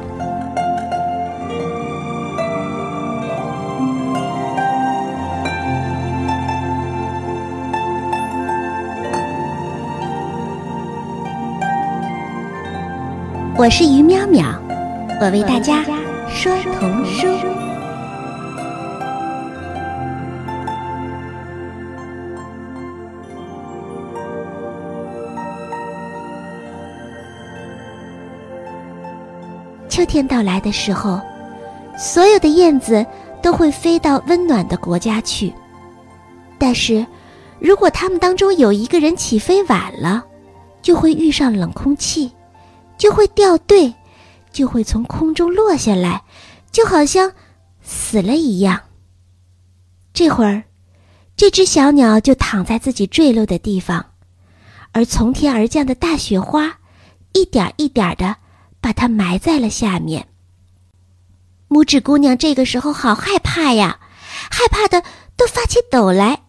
[13.58, 14.54] 我是于淼淼，
[15.20, 15.82] 我为大家
[16.28, 17.26] 说童书。
[29.88, 31.20] 秋天到来的时候，
[31.98, 33.04] 所有的燕子
[33.42, 35.52] 都会飞到温暖的国家去。
[36.58, 37.04] 但是，
[37.58, 40.24] 如果它们当中有一个人起飞晚了，
[40.80, 42.30] 就会遇上冷空气。
[42.98, 43.94] 就会掉队，
[44.52, 46.24] 就会从空中落下来，
[46.72, 47.32] 就好像
[47.80, 48.80] 死了一样。
[50.12, 50.64] 这会儿，
[51.36, 54.04] 这只小鸟就躺在自己坠落的地方，
[54.92, 56.78] 而从天而降的大雪花，
[57.32, 58.36] 一点一点的
[58.80, 60.26] 把它埋在了下面。
[61.68, 64.00] 拇指姑娘这个时候好害怕呀，
[64.50, 65.04] 害怕的
[65.36, 66.42] 都发起抖来，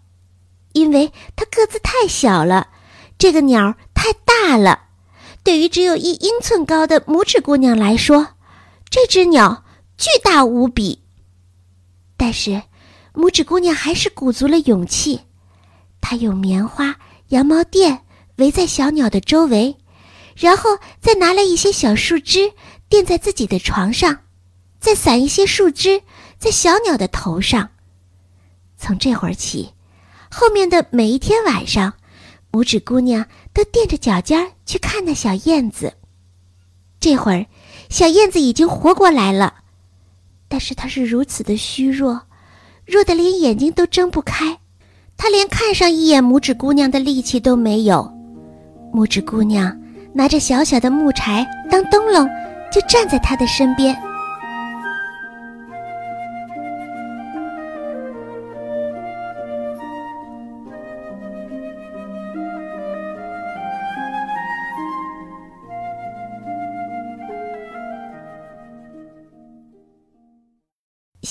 [0.74, 2.70] 因为她个子太小了，
[3.20, 4.88] 这个鸟太大了。
[5.44, 8.36] 对于只有一英寸高的拇指姑娘来说，
[8.90, 9.64] 这只鸟
[9.98, 11.02] 巨大无比。
[12.18, 12.62] 但是，
[13.14, 15.22] 拇指姑娘还是鼓足了勇气。
[16.02, 16.96] 她用棉花、
[17.30, 19.78] 羊毛垫围在小鸟的周围，
[20.36, 22.54] 然后再拿来一些小树枝
[22.88, 24.20] 垫在自己的床上，
[24.80, 26.04] 再散一些树枝
[26.38, 27.70] 在小鸟的头上。
[28.78, 29.74] 从这会儿起，
[30.30, 31.94] 后面的每一天晚上。
[32.52, 35.94] 拇指姑娘都垫着脚尖去看那小燕子。
[37.00, 37.46] 这会儿，
[37.90, 39.54] 小燕子已经活过来了，
[40.48, 42.22] 但是它是如此的虚弱，
[42.86, 44.60] 弱得连眼睛都睁不开，
[45.16, 48.12] 它连看上一眼拇指姑娘的力气都没有。
[48.94, 49.80] 拇指姑娘
[50.14, 52.28] 拿着小小的木柴当灯笼，
[52.72, 53.96] 就站在它的身边。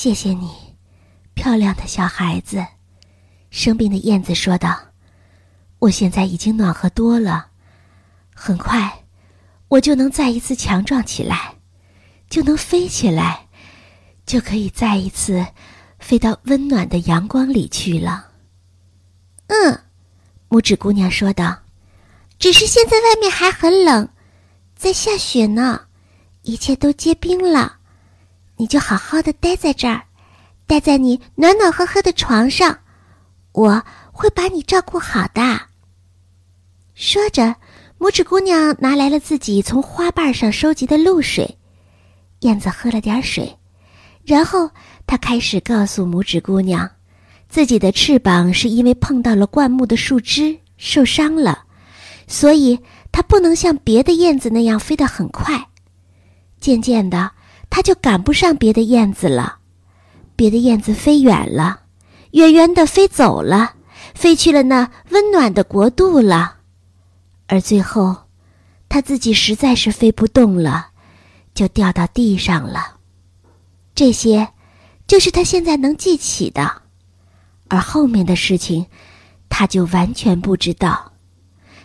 [0.01, 0.49] 谢谢你，
[1.35, 2.65] 漂亮的小孩子。
[3.51, 4.79] 生病的燕子说道
[5.81, 7.49] ：“我现在已经暖和多了，
[8.33, 9.05] 很快，
[9.67, 11.53] 我就能再一次强壮起来，
[12.31, 13.49] 就能飞起来，
[14.25, 15.45] 就可以再一次
[15.99, 18.29] 飞到温暖的阳光里去了。”
[19.49, 19.81] 嗯，
[20.49, 21.59] 拇指姑娘说道
[22.39, 24.09] ：“只是现在外面还很冷，
[24.77, 25.87] 在下雪呢，
[26.43, 27.78] 一切都结冰了。”
[28.59, 30.03] 你就好好的待在这儿，
[30.67, 32.77] 待在你暖暖和和的床上，
[33.53, 35.61] 我会把你照顾好的。
[36.95, 37.55] 说着，
[38.01, 41.57] 拇指姑娘拿来了自己从花瓣上收集的露水，
[42.41, 43.57] 燕子喝了点水，
[44.25, 44.69] 然后
[45.07, 46.91] 她开始告诉拇指姑娘，
[47.49, 51.63] 自己的翅膀是因为碰到了灌木的树枝受伤了，
[52.27, 52.77] 所以
[53.13, 55.69] 它不能像别的燕子那样飞得很快。
[56.59, 57.31] 渐渐的。
[57.71, 59.59] 它就赶不上别的燕子了，
[60.35, 61.83] 别的燕子飞远了，
[62.33, 63.75] 远远的飞走了，
[64.15, 66.57] 飞去了那温暖的国度了，
[67.47, 68.17] 而最后，
[68.89, 70.89] 它自己实在是飞不动了，
[71.55, 72.97] 就掉到地上了。
[73.95, 74.49] 这些，
[75.07, 76.83] 就是他现在能记起的，
[77.69, 78.87] 而后面的事情，
[79.49, 81.13] 他就完全不知道，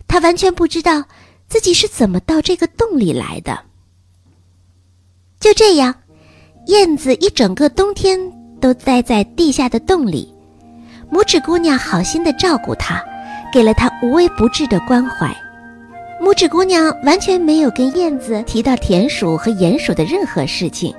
[0.08, 1.04] 他完全不知道
[1.48, 3.66] 自己是怎么到这个洞里来的。
[5.44, 5.94] 就这样，
[6.68, 8.18] 燕子一整个冬天
[8.62, 10.34] 都待在地下的洞里。
[11.12, 13.04] 拇指姑娘好心的照顾它，
[13.52, 15.36] 给了它无微不至的关怀。
[16.22, 20.96] 拇指姑娘完全没有跟燕子提到田鼠和鼹鼠的任何事情，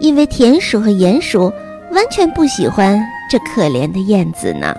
[0.00, 1.52] 因为田鼠和鼹鼠
[1.92, 4.76] 完全不喜欢这可怜的燕子呢。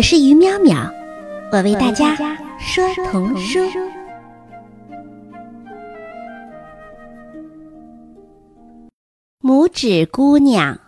[0.00, 0.90] 我是于淼淼，
[1.52, 2.16] 我为大家
[2.58, 3.60] 说童书。
[9.42, 10.80] 拇指姑娘，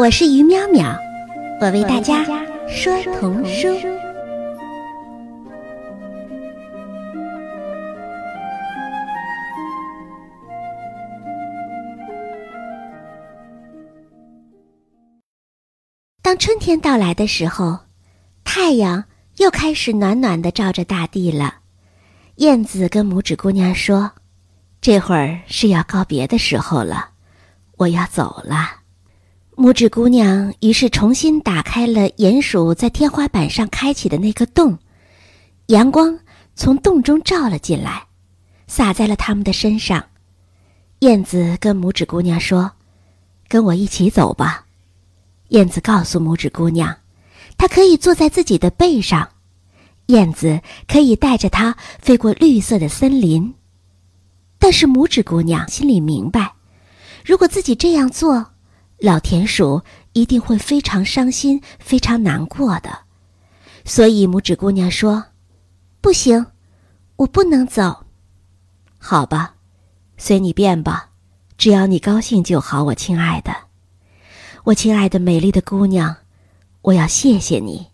[0.00, 0.96] 我是于淼淼，
[1.60, 2.24] 我为大家
[2.66, 3.68] 说童书。
[16.42, 17.78] 春天到来的时候，
[18.42, 19.04] 太阳
[19.36, 21.54] 又开始暖暖的照着大地了。
[22.38, 24.10] 燕子跟拇指姑娘说
[24.82, 27.10] ：“这会儿是要告别的时候了，
[27.76, 28.78] 我要走了。”
[29.54, 34.76] 拇指姑娘于是重新打开了鼹鼠在天花板上开启的那个洞，
[35.66, 36.18] 阳光
[36.56, 38.04] 从洞中照了进来，
[38.66, 40.04] 洒在了他们的身上。
[40.98, 42.72] 燕子跟拇指姑娘说
[43.46, 44.66] ：“跟我一起走吧。”
[45.52, 46.96] 燕子告诉拇指姑娘，
[47.58, 49.28] 她可以坐在自己的背上，
[50.06, 53.54] 燕子可以带着它飞过绿色的森林。
[54.58, 56.54] 但是拇指姑娘心里明白，
[57.22, 58.52] 如果自己这样做，
[58.98, 59.82] 老田鼠
[60.14, 63.00] 一定会非常伤心、非常难过的。
[63.84, 65.22] 所以拇指姑娘说
[66.00, 66.46] ：“不行，
[67.16, 68.06] 我不能走。”
[68.96, 69.56] 好吧，
[70.16, 71.10] 随你便吧，
[71.58, 73.54] 只要你高兴就好，我亲爱的。
[74.64, 76.14] 我亲爱的美丽的姑娘，
[76.82, 77.88] 我要谢谢你。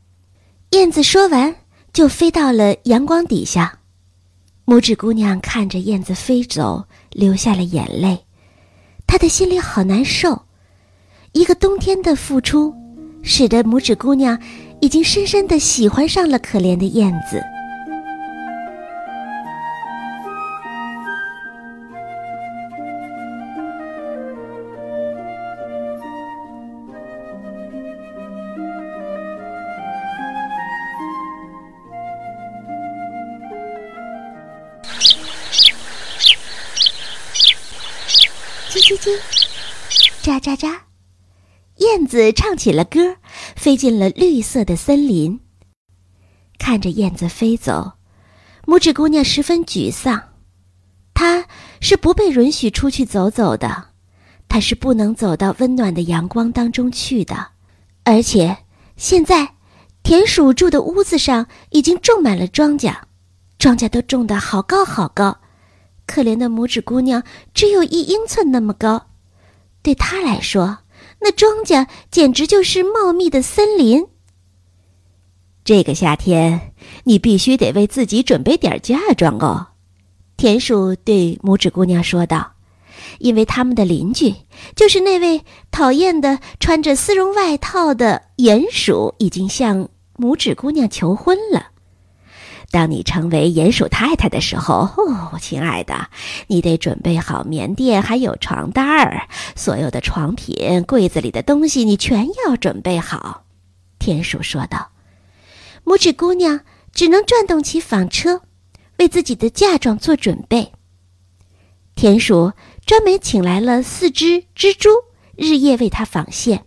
[0.73, 1.57] 燕子说完，
[1.95, 3.79] 就飞到了阳光底下。
[4.67, 8.19] 拇指姑娘看着燕子飞走，流下了眼泪，
[9.07, 10.43] 她的心里好难受。
[11.33, 12.75] 一个冬天的付出，
[13.23, 14.39] 使得拇指姑娘
[14.83, 17.43] 已经深深的喜欢上了可怜的燕子。
[40.39, 40.79] 喳喳喳，
[41.77, 43.17] 燕子唱起了歌，
[43.57, 45.41] 飞进了绿色的森林。
[46.59, 47.93] 看着燕子飞走，
[48.67, 50.23] 拇指姑娘十分沮丧。
[51.15, 51.47] 她
[51.81, 53.89] 是不被允许出去走走的，
[54.49, 57.49] 她是不能走到温暖的阳光当中去的。
[58.05, 58.59] 而且
[58.97, 59.55] 现在，
[60.03, 62.95] 田鼠住的屋子上已经种满了庄稼，
[63.59, 65.39] 庄稼都种得好高好高。
[66.07, 67.23] 可怜的拇指姑娘
[67.53, 69.08] 只有一英寸那么高，
[69.83, 70.79] 对他来说，
[71.21, 74.07] 那庄稼简直就是茂密的森林。
[75.65, 76.73] 这个夏天，
[77.05, 79.67] 你必须得为自己准备点嫁妆哦，
[80.37, 82.53] 田鼠对拇指姑娘说道，
[83.19, 84.35] 因为他们的邻居
[84.75, 91.67] 就是那位讨厌的穿着丝绒外套的鼹鼠，已经向拇指姑娘求婚了。
[92.71, 96.09] 当你成为鼹鼠太太的时候，哦，亲爱的，
[96.49, 103.45] 你得准备好棉垫，还有床单儿，所有的床品、柜子里的东西，你全要准备好。”
[103.99, 104.91] 田鼠说道。
[105.85, 106.61] 拇指姑娘
[106.93, 108.43] 只能转动起纺车，
[108.99, 110.73] 为自己的嫁妆做准备。
[111.95, 112.53] 田鼠
[112.85, 114.91] 专门请来了四只蜘蛛，
[115.37, 116.67] 日夜为她纺线。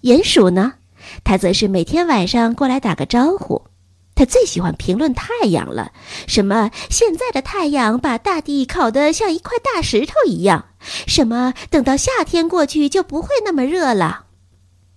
[0.00, 0.74] 鼹鼠呢，
[1.22, 3.66] 它则是每天晚上过来打个招呼。
[4.14, 5.90] 他最喜欢评论太阳了，
[6.28, 10.66] 什么现在的太阳把大地烤得像一块大石头一样，
[11.06, 14.26] 什么等到夏天过去就不会那么热了。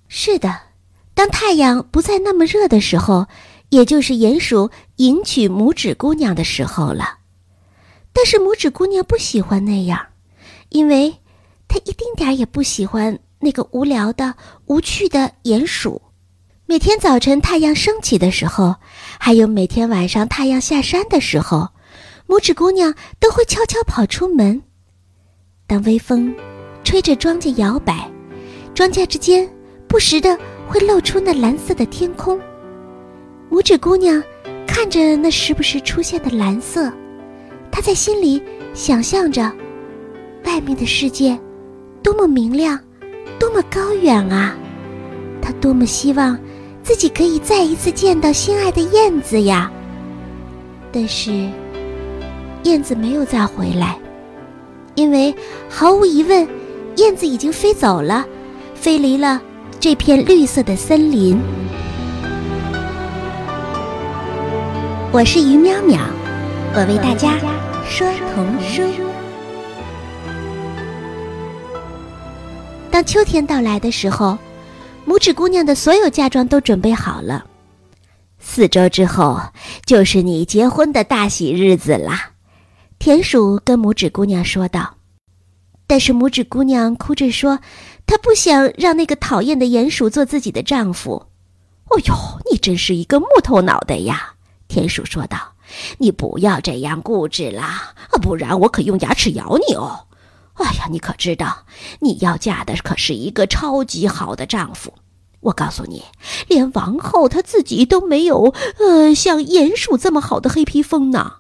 [0.08, 0.62] 是的，
[1.16, 3.28] 当太阳不再那么热的时候，
[3.70, 7.18] 也就是鼹鼠迎娶拇指姑娘的时候了。
[8.14, 10.08] 但是拇指姑娘不喜欢那样，
[10.70, 11.18] 因为
[11.68, 14.36] 她一丁点儿也不喜欢那个无聊的、
[14.68, 16.02] 无趣的鼹鼠。
[16.70, 18.76] 每天早晨太阳升起的时候，
[19.18, 21.70] 还有每天晚上太阳下山的时候，
[22.28, 24.62] 拇指姑娘都会悄悄跑出门。
[25.66, 26.36] 当微风
[26.84, 28.12] 吹着庄稼摇摆，
[28.74, 29.50] 庄稼之间
[29.88, 30.38] 不时的
[30.68, 32.38] 会露出那蓝色的天空。
[33.50, 34.22] 拇指姑娘
[34.68, 36.92] 看着那时不时出现的蓝色，
[37.72, 38.44] 她在心里
[38.74, 39.50] 想象着，
[40.44, 41.40] 外面的世界
[42.04, 42.78] 多么明亮，
[43.40, 44.54] 多么高远啊！
[45.42, 46.38] 她多么希望。
[46.88, 49.70] 自己可以再一次见到心爱的燕子呀，
[50.90, 51.50] 但是
[52.64, 54.00] 燕子没有再回来，
[54.96, 55.36] 因为
[55.68, 56.48] 毫无疑问，
[56.96, 58.26] 燕子已经飞走了，
[58.74, 59.42] 飞离了
[59.82, 61.38] 这片绿色的森林。
[65.12, 66.00] 我是于淼淼，
[66.74, 67.38] 我为大家
[67.86, 68.82] 说童书。
[72.90, 74.38] 当秋天到来的时候。
[75.08, 77.46] 拇指姑娘的所有嫁妆都准备好了，
[78.40, 79.42] 四周之后
[79.86, 82.32] 就是你结婚的大喜日子啦。
[83.00, 84.96] 田鼠跟拇指姑娘说道。
[85.90, 87.60] 但是拇指姑娘哭着说
[88.06, 91.28] ：“她不想让那个讨厌的鼹鼠做自己的丈夫。
[91.90, 92.14] 哦呦，
[92.52, 94.34] 你真是一个木头脑袋呀！
[94.68, 95.54] 田鼠说道
[96.00, 100.07] ：“你不要这样固执啦，不然我可用牙齿咬你哦！
[100.58, 101.66] 哎呀，你可知道，
[102.02, 104.94] 你要嫁的可是一个超级好的丈夫。
[105.42, 106.04] 我告诉你，
[106.48, 111.38] 连王后她自己都没有，呃，像鼹鼠这么好的黑披风呢。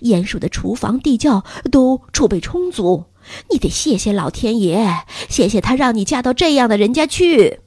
[0.00, 3.04] 鼹鼠的厨房地窖都储备充足，
[3.50, 7.60] 你得谢谢老天爷，谢谢他让你嫁到这样的人家去。”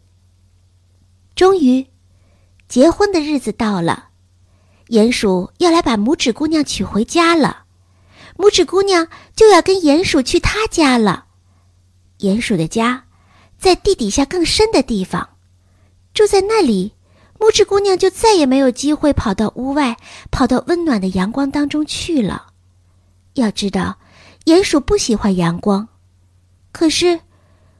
[1.33, 1.87] 终于，
[2.67, 4.09] 结婚的日子到了。
[4.89, 7.63] 鼹鼠要来把拇指姑娘娶回家了，
[8.39, 11.25] 拇指姑娘就要跟鼹鼠去他家了。
[12.19, 13.03] 鼹鼠的家
[13.57, 15.31] 在地底下更深的地方，
[16.13, 16.93] 住在那里，
[17.37, 19.97] 拇指姑娘就再也没有机会跑到屋外，
[20.31, 22.53] 跑到温暖的阳光当中去了。
[23.33, 23.99] 要知道，
[24.45, 25.89] 鼹鼠不喜欢阳光，
[26.71, 27.19] 可是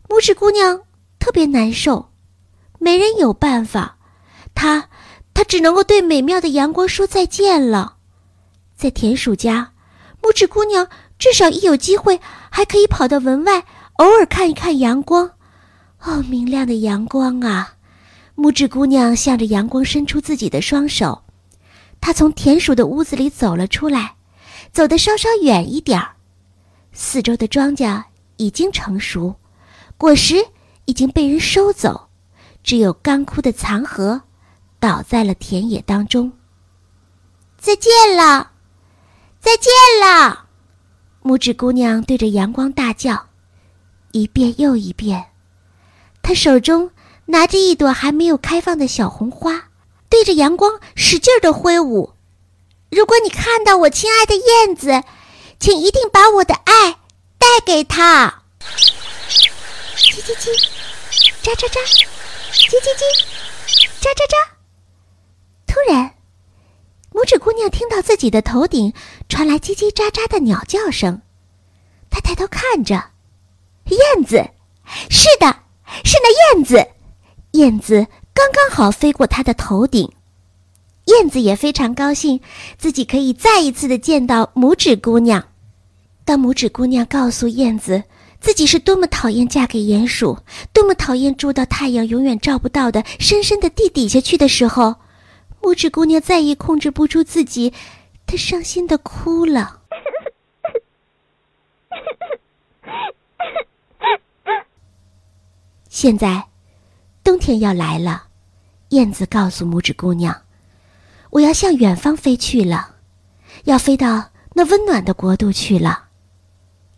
[0.10, 0.82] 拇指姑娘
[1.20, 2.10] 特别难受，
[2.80, 3.98] 没人有办法，
[4.54, 4.90] 她。
[5.34, 7.96] 她只能够对美妙的阳光说再见了。
[8.76, 9.72] 在田鼠家，
[10.22, 15.32] 拇指姑娘至少一有机会还可以跑到门外，偶尔看一看阳光。
[16.02, 17.76] 哦，明亮的阳光啊！
[18.36, 21.24] 拇指姑娘向着阳光伸出自己的双手。
[22.00, 24.16] 她从田鼠的屋子里走了出来，
[24.72, 26.16] 走得稍稍远一点儿。
[26.94, 28.02] 四周的庄稼
[28.38, 29.36] 已经成熟，
[29.98, 30.36] 果实
[30.86, 32.10] 已经被人收走，
[32.64, 34.22] 只有干枯的残荷。
[34.80, 36.32] 倒在了田野当中。
[37.58, 38.49] 再见了，
[39.40, 39.72] 再见
[40.02, 40.46] 了！
[41.24, 43.28] 拇指姑娘对着阳光大叫，
[44.12, 45.28] 一遍又一遍。
[46.22, 46.92] 她手中
[47.26, 49.70] 拿着一朵还没有开放的小红花，
[50.10, 52.14] 对着阳光使劲的挥舞。
[52.90, 55.04] 如果你看到我亲爱的燕子，
[55.60, 56.98] 请一定把我的爱
[57.38, 58.44] 带给他。
[59.96, 60.50] 叽叽叽，
[61.44, 61.80] 喳喳喳，
[62.52, 63.04] 叽叽叽，
[64.02, 64.36] 喳喳喳。
[65.68, 66.16] 突然，
[67.70, 68.94] 听到自己的头顶
[69.28, 71.22] 传来叽叽喳喳的鸟叫声，
[72.10, 72.96] 他抬头看着，
[73.86, 74.50] 燕子，
[75.10, 75.56] 是的，
[76.04, 76.88] 是那燕子，
[77.52, 80.12] 燕子刚刚好飞过他的头顶，
[81.06, 82.40] 燕子也非常高兴，
[82.78, 85.44] 自己可以再一次的见到拇指姑娘。
[86.26, 88.04] 当拇指姑娘告诉燕子
[88.40, 90.38] 自己是多么讨厌嫁给鼹鼠，
[90.72, 94.96] 多么讨厌住到太阳永远照不到的深深的地底下去的时候。
[95.62, 97.74] 拇指姑娘再也控制不住自己，
[98.26, 99.82] 她伤心的哭了。
[105.90, 106.48] 现在，
[107.24, 108.28] 冬天要来了，
[108.90, 110.44] 燕子告诉拇指姑娘
[111.32, 112.96] ：“我要向远方飞去了，
[113.66, 116.06] 要飞到那温暖的国度去了。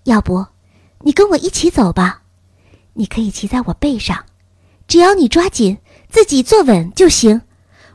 [0.04, 0.46] 要不，
[1.00, 2.22] 你跟我一起走吧？
[2.94, 4.26] 你可以骑在我背上，
[4.88, 7.42] 只要你抓紧自己坐稳就行。”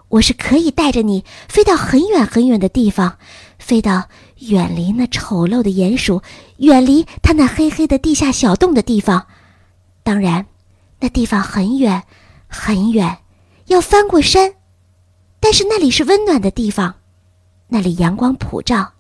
[0.09, 3.19] 我是可以带着你飞到很远很远的地方，
[3.59, 6.23] 飞到远离那丑陋的鼹鼠，
[6.59, 9.27] 远离它那黑黑的地下小洞的地方。
[10.03, 10.47] 当然，
[11.01, 12.05] 那地方很远
[12.47, 13.19] 很远，
[13.67, 14.55] 要翻过山，
[15.41, 16.95] 但是那里是温暖的地方，
[17.69, 18.93] 那里阳光普照，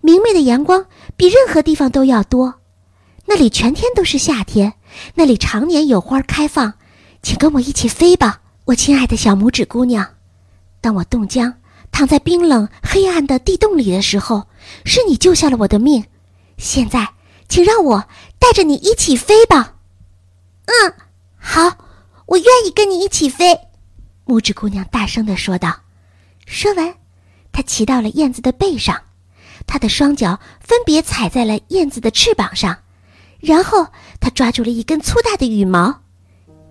[0.00, 0.86] 明媚的阳光
[1.16, 2.54] 比任何地方都要多。
[3.26, 4.74] 那里全天都是夏天，
[5.14, 6.74] 那里常年有花开放。
[7.22, 10.08] 请跟我一起飞吧，我亲爱的小拇指姑娘。
[10.82, 11.54] 当我冻僵，
[11.92, 14.48] 躺在冰冷黑暗的地洞里的时候，
[14.84, 16.04] 是你救下了我的命。
[16.58, 17.14] 现在，
[17.48, 18.04] 请让我
[18.38, 19.76] 带着你一起飞吧。
[20.66, 20.94] 嗯，
[21.38, 21.78] 好，
[22.26, 23.56] 我愿意跟你一起飞。”
[24.26, 25.80] 拇指姑娘大声的说道。
[26.46, 26.94] 说完，
[27.52, 29.00] 她骑到了燕子的背上，
[29.66, 32.76] 她的双脚分别踩在了燕子的翅膀上，
[33.38, 33.86] 然后
[34.20, 36.01] 她抓住了一根粗大的羽毛。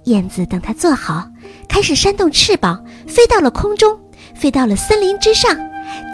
[0.05, 1.29] 燕子等它坐好，
[1.69, 3.99] 开始扇动翅膀，飞到了空中，
[4.33, 5.55] 飞到了森林之上，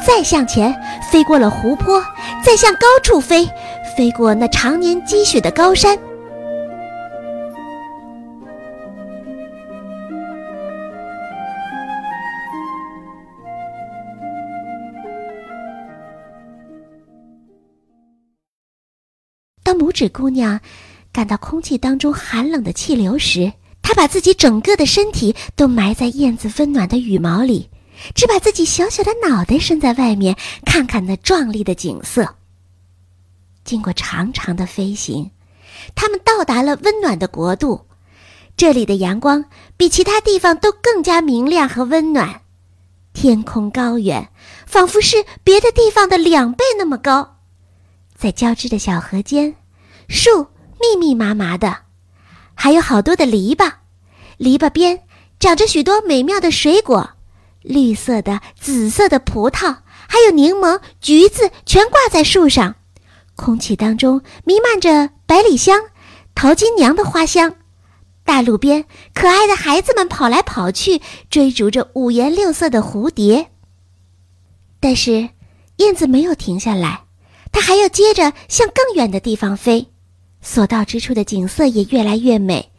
[0.06, 0.76] 再向前
[1.10, 2.04] 飞过了湖泊，
[2.44, 3.48] 再向高处飞，
[3.96, 5.98] 飞过那常年积雪的高山。
[19.64, 20.60] 当拇指姑娘
[21.12, 23.52] 感到空气当中寒冷的气流时，
[23.88, 27.70] 他把自己整个的身体都埋在燕子温暖的羽毛里，
[28.14, 30.36] 只把自己小小的脑袋伸在外面，
[30.66, 32.36] 看看那壮丽的景色。
[33.64, 35.32] 经过长长的飞行，
[35.96, 37.86] 他们到达了温暖的国度。
[38.58, 39.46] 这里的阳光
[39.78, 42.42] 比其他地方都更加明亮和温暖，
[43.14, 44.30] 天空高远，
[44.66, 47.38] 仿佛是别的地方的两倍那么高。
[48.18, 49.56] 在交织的小河间，
[50.10, 51.87] 树密密麻麻的。
[52.60, 53.72] 还有好多的篱笆，
[54.38, 55.03] 篱笆边
[55.39, 57.12] 长着许多美妙的水果，
[57.62, 59.78] 绿色的、紫色的葡萄，
[60.10, 62.76] 还有柠檬、橘子，全挂在树上。
[63.36, 65.80] 空气当中弥漫着百里香、
[66.34, 67.55] 淘金娘的花香。
[68.26, 73.51] 大路边，可爱的孩子们跑来跑去，追逐着五颜六色的蝴蝶。
[74.80, 75.30] 但是，
[75.78, 77.03] 燕子没有停下来，
[77.51, 79.93] 它还要接着向更远的地方飞。
[80.48, 82.72] 所到之处的景色也越来越美。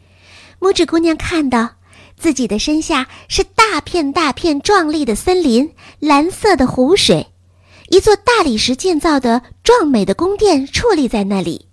[0.59, 1.75] 拇指姑娘看到
[2.17, 7.27] 自己的身下是大片大片壮丽的森林，蓝色的湖水，
[7.89, 11.67] 一座大理石建造的壮美的宫殿矗立在那里。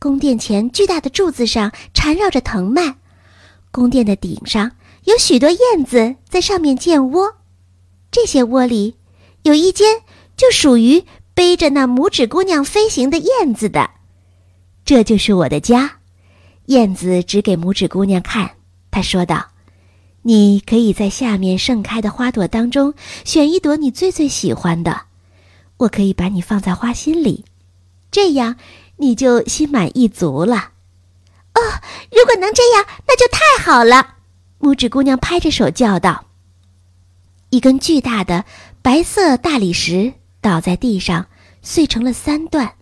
[0.00, 2.96] 宫殿前巨大的柱子上缠绕着藤蔓，
[3.70, 4.72] 宫殿的顶上
[5.04, 7.36] 有许多燕子在上面建窝。
[8.10, 8.96] 这些窝里
[9.44, 10.02] 有一间
[10.36, 11.04] 就属于
[11.34, 13.90] 背着那拇指姑娘飞行的燕子的。
[14.90, 15.98] 这就是我的家，
[16.66, 18.56] 燕子指给拇指姑娘看。
[18.90, 19.50] 她说道
[20.22, 22.92] ：“你可以在下面盛开的花朵当中
[23.24, 25.02] 选一朵你最最喜欢的，
[25.76, 27.44] 我可以把你放在花心里，
[28.10, 28.56] 这样
[28.96, 30.72] 你就心满意足了。”
[31.54, 31.60] 哦，
[32.10, 34.16] 如果能这样，那就太好了！
[34.58, 36.24] 拇指姑娘拍着手叫道。
[37.50, 38.44] 一根巨大的
[38.82, 41.26] 白色大理石倒在地上，
[41.62, 42.72] 碎成了三段。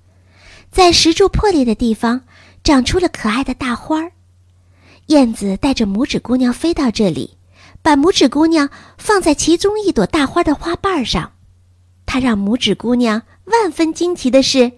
[0.71, 2.23] 在石柱破裂的地方，
[2.63, 4.13] 长出了可爱的大花儿。
[5.07, 7.39] 燕子带着拇指姑娘飞到这里，
[7.83, 11.33] 把拇指姑娘放在其中一朵大花的花瓣上。
[12.07, 14.73] 它让拇指姑娘万分惊奇的是，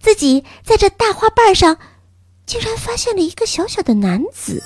[0.00, 1.78] 自己在这大花瓣上，
[2.44, 4.62] 竟然发现了一个小小的男子。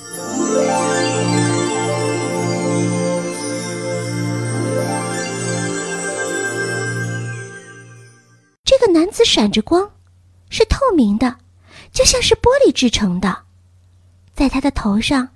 [8.64, 9.90] 这个男子闪着光。
[10.52, 11.38] 是透明的，
[11.92, 13.44] 就像是玻璃制成的，
[14.34, 15.30] 在他的头上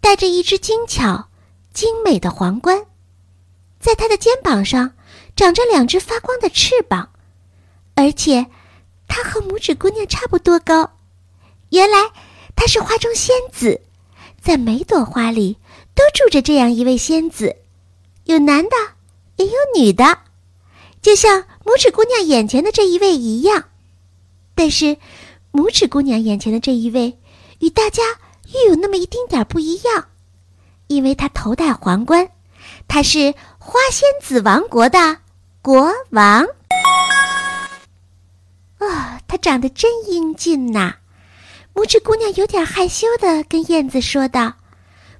[0.00, 1.28] 戴着一只精巧、
[1.74, 2.86] 精美的皇冠，
[3.78, 4.94] 在他的肩膀上
[5.36, 7.10] 长着两只发光的翅膀，
[7.96, 8.46] 而且
[9.06, 10.94] 他和拇指姑娘差不多高。
[11.68, 12.10] 原来
[12.56, 13.82] 她是花中仙子，
[14.40, 15.58] 在每朵花里
[15.94, 17.56] 都住着这样一位仙子，
[18.24, 18.70] 有男的，
[19.36, 20.18] 也有女的，
[21.02, 23.64] 就像拇指姑娘眼前的这一位一样。
[24.64, 24.96] 但是，
[25.50, 27.18] 拇指姑娘眼前的这一位，
[27.58, 28.00] 与大家
[28.54, 30.06] 又有那么一丁点儿不一样，
[30.86, 32.30] 因为她头戴皇冠，
[32.86, 35.18] 她是花仙子王国的
[35.62, 36.46] 国王。
[38.78, 40.94] 啊，她长得真英俊呐！
[41.74, 44.54] 拇指姑娘有点害羞的跟燕子说道：“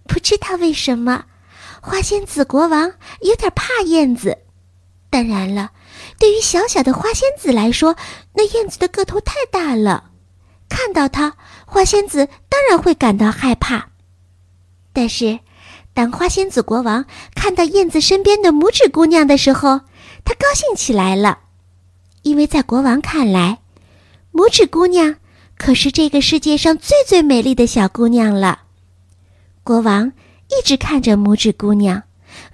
[0.06, 1.24] 不知道为什么，
[1.80, 4.38] 花仙子国王有点怕燕子。
[5.10, 5.72] 当然了。”
[6.22, 7.96] 对于小小的花仙子来说，
[8.34, 10.12] 那燕子的个头太大了，
[10.68, 11.34] 看到它，
[11.66, 13.88] 花仙子当然会感到害怕。
[14.92, 15.40] 但是，
[15.92, 19.80] 当花仙子国王看到燕子身边的拇指姑娘的时候，
[20.24, 21.40] 他高兴起来了，
[22.22, 23.58] 因为在国王看来，
[24.32, 25.16] 拇指姑娘
[25.58, 28.60] 可是这个世界上最最美丽的小姑娘了。
[29.64, 30.12] 国王
[30.46, 32.04] 一直看着拇指姑娘。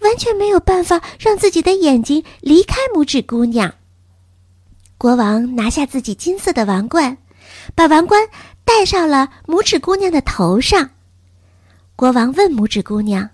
[0.00, 3.74] 完全没有办法让自己的眼睛离开拇指姑娘。
[4.96, 7.18] 国王拿下自己金色的王冠，
[7.74, 8.28] 把王冠
[8.64, 10.90] 戴上了拇指姑娘的头上。
[11.94, 13.30] 国王问拇指姑娘：“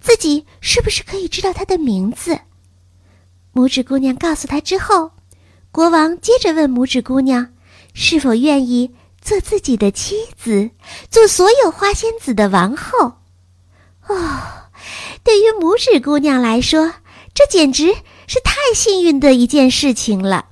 [0.00, 2.38] 自己是不是可以知道她的名字？”
[3.52, 5.10] 拇指姑娘告诉他之后，
[5.70, 7.52] 国王接着问拇指姑娘
[7.92, 10.70] ：“是否愿意做自己的妻子，
[11.10, 13.12] 做所有花仙子的王后？”
[14.08, 14.61] 哦。
[15.24, 16.94] 对于拇指姑娘来说，
[17.34, 17.94] 这简直
[18.26, 20.46] 是太幸运的一件事情了。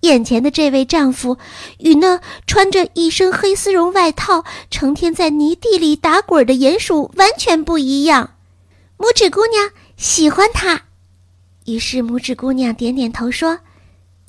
[0.00, 1.38] 眼前的这位丈夫，
[1.78, 8.34] 与那穿着一身黑丝绒外套、成天在泥地里打滚的鼹鼠完全不一样。
[8.98, 10.82] 拇指姑娘喜欢他，
[11.66, 13.60] 于是拇指姑娘点点头说：“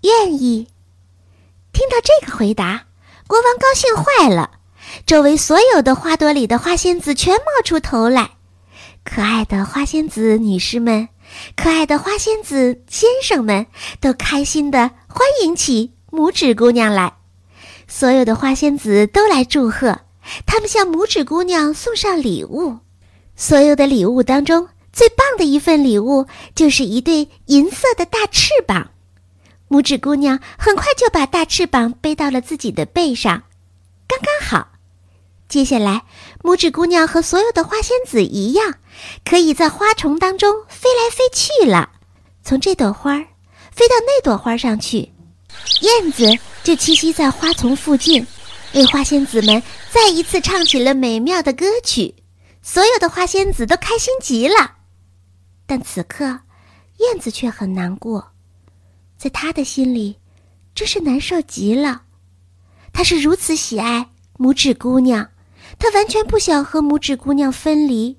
[0.04, 0.68] 愿意。”
[1.74, 2.86] 听到这个回答，
[3.26, 4.52] 国王高兴坏了，
[5.08, 8.32] 周围所有的花朵里的花仙子全冒出头来。
[9.04, 11.10] 可爱的花仙子女士们，
[11.56, 13.68] 可爱的花仙子先生们，
[14.00, 17.14] 都开心的欢迎起拇指姑娘来。
[17.88, 20.00] 所有的花仙子都来祝贺，
[20.46, 22.80] 他们向拇指姑娘送上礼物。
[23.36, 26.26] 所有的礼物当中，最棒的一份礼物
[26.56, 28.92] 就是一对银色的大翅膀。
[29.70, 33.44] 拇指姑娘很快就把大翅膀背到了自己的背上，
[34.08, 34.70] 刚刚好。
[35.50, 36.04] 接下来，
[36.42, 38.76] 拇指姑娘和所有的花仙子一样，
[39.26, 41.90] 可以在花丛当中飞来飞去了，
[42.44, 43.28] 从这朵花儿
[43.72, 45.12] 飞到那朵花上去。
[45.82, 46.26] 燕子
[46.64, 48.26] 就栖息在花丛附近，
[48.74, 52.16] 为花仙子们再一次唱起了美妙的歌曲，
[52.62, 54.78] 所有的花仙子都开心极了。
[55.66, 56.40] 但此刻，
[56.98, 58.32] 燕子却很难过，
[59.18, 60.18] 在他的心里，
[60.74, 62.02] 真是难受极了。
[62.92, 65.30] 他是如此喜爱拇指姑娘，
[65.80, 68.18] 他完全不想和拇指姑娘分离，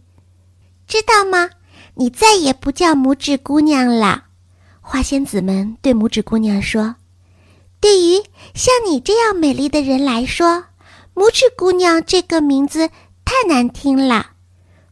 [0.86, 1.50] 知道吗？
[1.96, 4.24] 你再也不叫拇指姑娘了。
[4.80, 6.96] 花仙子们对拇指姑娘说
[7.80, 8.22] ：“对于
[8.52, 10.64] 像你这样美丽的人来说，
[11.14, 12.88] 拇指姑娘这个名字
[13.24, 14.26] 太难听了。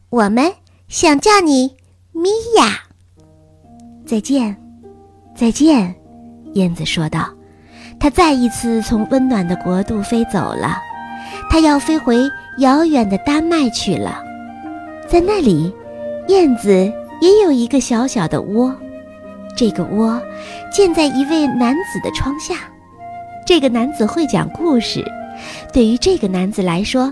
[0.09, 0.53] 我们
[0.87, 1.75] 想叫你
[2.11, 2.79] 米娅。”
[4.07, 4.55] 再见，
[5.35, 5.93] 再见，
[6.53, 7.29] 燕子说道。
[7.99, 10.77] 它再一次从温暖的国度飞走了，
[11.49, 12.17] 它要飞回
[12.57, 14.23] 遥远的丹麦去了。
[15.07, 15.73] 在那里，
[16.27, 16.69] 燕子
[17.21, 18.73] 也有一个小小的窝，
[19.57, 20.21] 这个窝
[20.71, 22.55] 建在一位男子的窗下。
[23.45, 25.03] 这个男子会讲故事。
[25.73, 27.11] 对于这个男子来说，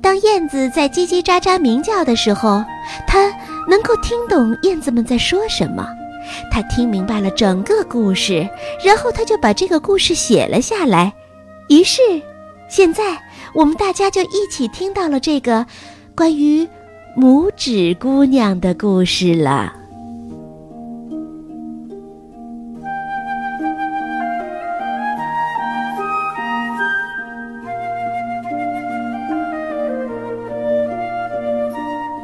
[0.00, 2.64] 当燕子在叽叽喳喳鸣叫的时候，
[3.06, 3.32] 他
[3.68, 5.86] 能够听懂燕子们在说什么。
[6.50, 8.48] 他听明白了整个故事，
[8.84, 11.12] 然后他就把这个故事写了下来。
[11.68, 12.00] 于是，
[12.68, 13.02] 现在
[13.54, 15.66] 我们大家就一起听到了这个
[16.14, 16.68] 关于
[17.16, 19.72] 拇指姑娘的故事了。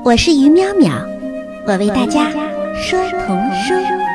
[0.02, 0.90] 我是于淼淼，
[1.66, 2.28] 我为大家。
[2.74, 4.09] 说童书。